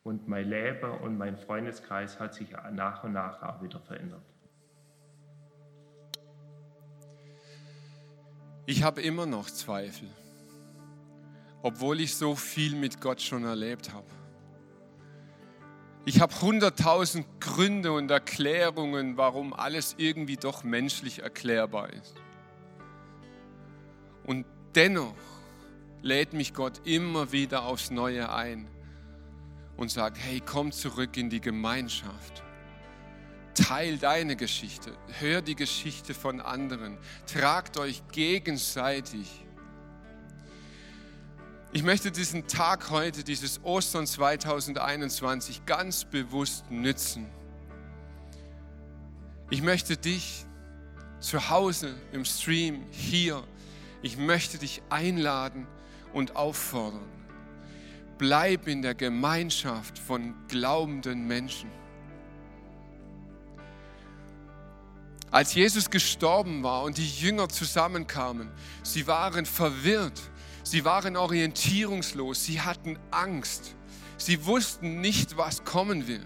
und 0.02 0.28
mein 0.28 0.50
Leben 0.50 0.90
und 1.02 1.16
mein 1.16 1.38
Freundeskreis 1.38 2.20
hat 2.20 2.34
sich 2.34 2.56
nach 2.72 3.04
und 3.04 3.14
nach 3.14 3.44
auch 3.44 3.62
wieder 3.62 3.80
verändert. 3.80 4.24
Ich 8.66 8.82
habe 8.82 9.04
immer 9.04 9.28
noch 9.28 9.48
Zweifel, 9.52 10.10
obwohl 11.62 12.00
ich 12.00 12.16
so 12.16 12.34
viel 12.34 12.76
mit 12.76 13.00
Gott 13.00 13.22
schon 13.22 13.44
erlebt 13.44 13.94
habe. 13.94 14.08
Ich 16.08 16.22
habe 16.22 16.40
hunderttausend 16.40 17.26
Gründe 17.42 17.92
und 17.92 18.12
Erklärungen, 18.12 19.18
warum 19.18 19.54
alles 19.54 19.96
irgendwie 19.98 20.38
doch 20.38 20.64
menschlich 20.64 21.24
erklärbar 21.24 21.92
ist. 21.94 22.14
Und 24.24 24.46
dennoch 24.76 25.16
lädt 26.04 26.34
mich 26.34 26.54
Gott 26.54 26.86
immer 26.86 27.32
wieder 27.32 27.66
aufs 27.66 27.90
Neue 27.90 28.32
ein 28.32 28.68
und 29.78 29.90
sagt, 29.90 30.18
hey, 30.20 30.44
komm 30.46 30.72
zurück 30.72 31.18
in 31.18 31.32
die 31.32 31.42
Gemeinschaft. 31.42 32.44
Teil 33.56 33.98
deine 33.98 34.36
Geschichte, 34.36 34.96
hör 35.20 35.42
die 35.42 35.56
Geschichte 35.56 36.14
von 36.14 36.40
anderen, 36.40 37.00
tragt 37.26 37.78
euch 37.78 38.04
gegenseitig. 38.12 39.45
Ich 41.76 41.84
möchte 41.84 42.10
diesen 42.10 42.48
Tag 42.48 42.90
heute, 42.90 43.22
dieses 43.22 43.62
Ostern 43.66 44.08
2021 44.08 45.66
ganz 45.66 46.06
bewusst 46.06 46.72
nützen. 46.72 47.30
Ich 49.50 49.62
möchte 49.62 49.98
dich 49.98 50.46
zu 51.20 51.50
Hause 51.50 51.94
im 52.14 52.24
Stream 52.24 52.86
hier, 52.92 53.44
ich 54.02 54.16
möchte 54.16 54.58
dich 54.58 54.84
einladen 54.90 55.68
und 56.14 56.38
auffordern. 56.38 57.10
Bleib 58.18 58.70
in 58.70 58.82
der 58.82 58.96
Gemeinschaft 58.96 60.00
von 60.00 60.34
glaubenden 60.48 61.28
Menschen. 61.28 61.70
Als 65.30 65.54
Jesus 65.54 65.90
gestorben 65.90 66.64
war 66.64 66.84
und 66.84 66.98
die 66.98 67.10
Jünger 67.10 67.50
zusammenkamen, 67.50 68.50
sie 68.82 69.08
waren 69.08 69.46
verwirrt, 69.46 70.22
sie 70.66 70.84
waren 70.84 71.16
orientierungslos, 71.16 72.44
sie 72.44 72.60
hatten 72.60 73.00
Angst, 73.12 73.76
sie 74.18 74.46
wussten 74.46 75.00
nicht, 75.00 75.38
was 75.38 75.64
kommen 75.64 76.08
wird. 76.08 76.26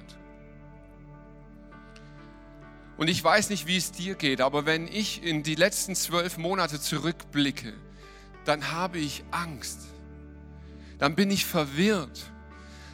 Und 2.97 3.09
ich 3.09 3.23
weiß 3.23 3.49
nicht, 3.49 3.67
wie 3.67 3.77
es 3.77 3.91
dir 3.91 4.15
geht, 4.15 4.41
aber 4.41 4.65
wenn 4.65 4.87
ich 4.87 5.23
in 5.23 5.43
die 5.43 5.55
letzten 5.55 5.95
zwölf 5.95 6.37
Monate 6.37 6.81
zurückblicke, 6.81 7.73
dann 8.45 8.71
habe 8.71 8.97
ich 8.97 9.23
Angst. 9.31 9.81
Dann 10.97 11.15
bin 11.15 11.31
ich 11.31 11.45
verwirrt, 11.45 12.31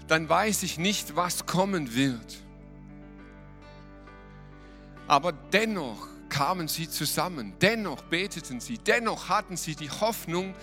dann 0.08 0.28
weiß 0.28 0.64
ich 0.64 0.78
nicht, 0.78 1.16
was 1.16 1.46
kommen 1.46 1.96
wird. 1.96 2.38
Aber 5.08 5.32
dennoch 5.32 6.08
kamen 6.30 6.68
sie 6.68 6.90
zusammen, 6.90 7.54
dennoch 7.62 8.02
beteten 8.04 8.60
sie, 8.60 8.78
dennoch 8.78 9.30
hatten 9.30 9.58
sie 9.58 9.76
die 9.76 9.90
Hoffnung, 9.90 10.54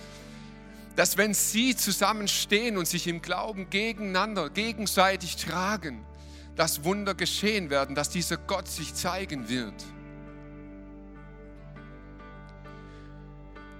dass 0.95 1.17
wenn 1.17 1.33
sie 1.33 1.75
zusammenstehen 1.75 2.77
und 2.77 2.87
sich 2.87 3.07
im 3.07 3.21
Glauben 3.21 3.69
gegeneinander, 3.69 4.49
gegenseitig 4.49 5.35
tragen, 5.37 6.05
dass 6.55 6.83
Wunder 6.83 7.15
geschehen 7.15 7.69
werden, 7.69 7.95
dass 7.95 8.09
dieser 8.09 8.37
Gott 8.37 8.67
sich 8.67 8.93
zeigen 8.93 9.49
wird. 9.49 9.73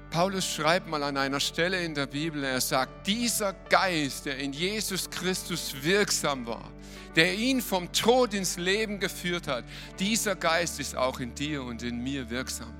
Paulus 0.09 0.45
schreibt 0.45 0.87
mal 0.87 1.01
an 1.01 1.17
einer 1.17 1.39
Stelle 1.39 1.83
in 1.83 1.95
der 1.95 2.05
Bibel, 2.05 2.43
er 2.43 2.61
sagt, 2.61 3.07
dieser 3.07 3.53
Geist, 3.53 4.27
der 4.27 4.37
in 4.37 4.53
Jesus 4.53 5.09
Christus 5.09 5.73
wirksam 5.81 6.45
war, 6.45 6.69
der 7.15 7.33
ihn 7.33 7.61
vom 7.61 7.91
Tod 7.91 8.35
ins 8.35 8.57
Leben 8.57 8.99
geführt 8.99 9.47
hat, 9.47 9.65
dieser 9.97 10.35
Geist 10.35 10.79
ist 10.79 10.95
auch 10.95 11.19
in 11.19 11.33
dir 11.33 11.63
und 11.63 11.81
in 11.81 11.97
mir 11.97 12.29
wirksam. 12.29 12.73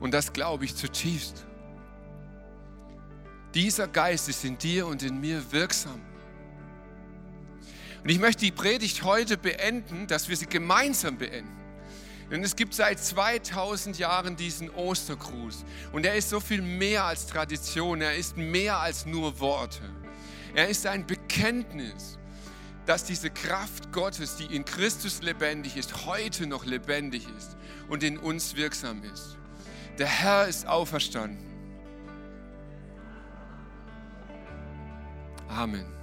Und 0.00 0.12
das 0.12 0.32
glaube 0.32 0.64
ich 0.64 0.74
zutiefst. 0.74 1.44
Dieser 3.54 3.86
Geist 3.86 4.28
ist 4.28 4.44
in 4.44 4.58
dir 4.58 4.86
und 4.86 5.02
in 5.02 5.20
mir 5.20 5.52
wirksam. 5.52 6.00
Und 8.02 8.10
ich 8.10 8.18
möchte 8.18 8.44
die 8.44 8.50
Predigt 8.50 9.04
heute 9.04 9.38
beenden, 9.38 10.06
dass 10.08 10.28
wir 10.28 10.36
sie 10.36 10.46
gemeinsam 10.46 11.16
beenden. 11.16 11.56
Denn 12.30 12.42
es 12.42 12.56
gibt 12.56 12.74
seit 12.74 12.98
2000 12.98 13.98
Jahren 13.98 14.34
diesen 14.34 14.70
Ostergruß. 14.70 15.64
Und 15.92 16.04
er 16.04 16.16
ist 16.16 16.30
so 16.30 16.40
viel 16.40 16.62
mehr 16.62 17.04
als 17.04 17.26
Tradition. 17.26 18.00
Er 18.00 18.16
ist 18.16 18.36
mehr 18.36 18.78
als 18.78 19.06
nur 19.06 19.38
Worte. 19.38 19.82
Er 20.54 20.68
ist 20.68 20.86
ein 20.86 21.06
Bekenntnis, 21.06 22.18
dass 22.86 23.04
diese 23.04 23.30
Kraft 23.30 23.92
Gottes, 23.92 24.36
die 24.36 24.54
in 24.54 24.64
Christus 24.64 25.22
lebendig 25.22 25.76
ist, 25.76 26.06
heute 26.06 26.46
noch 26.46 26.64
lebendig 26.64 27.26
ist 27.38 27.56
und 27.88 28.02
in 28.02 28.18
uns 28.18 28.56
wirksam 28.56 29.02
ist. 29.04 29.36
Der 29.98 30.06
Herr 30.06 30.48
ist 30.48 30.66
auferstanden. 30.66 31.53
Amen. 35.48 35.94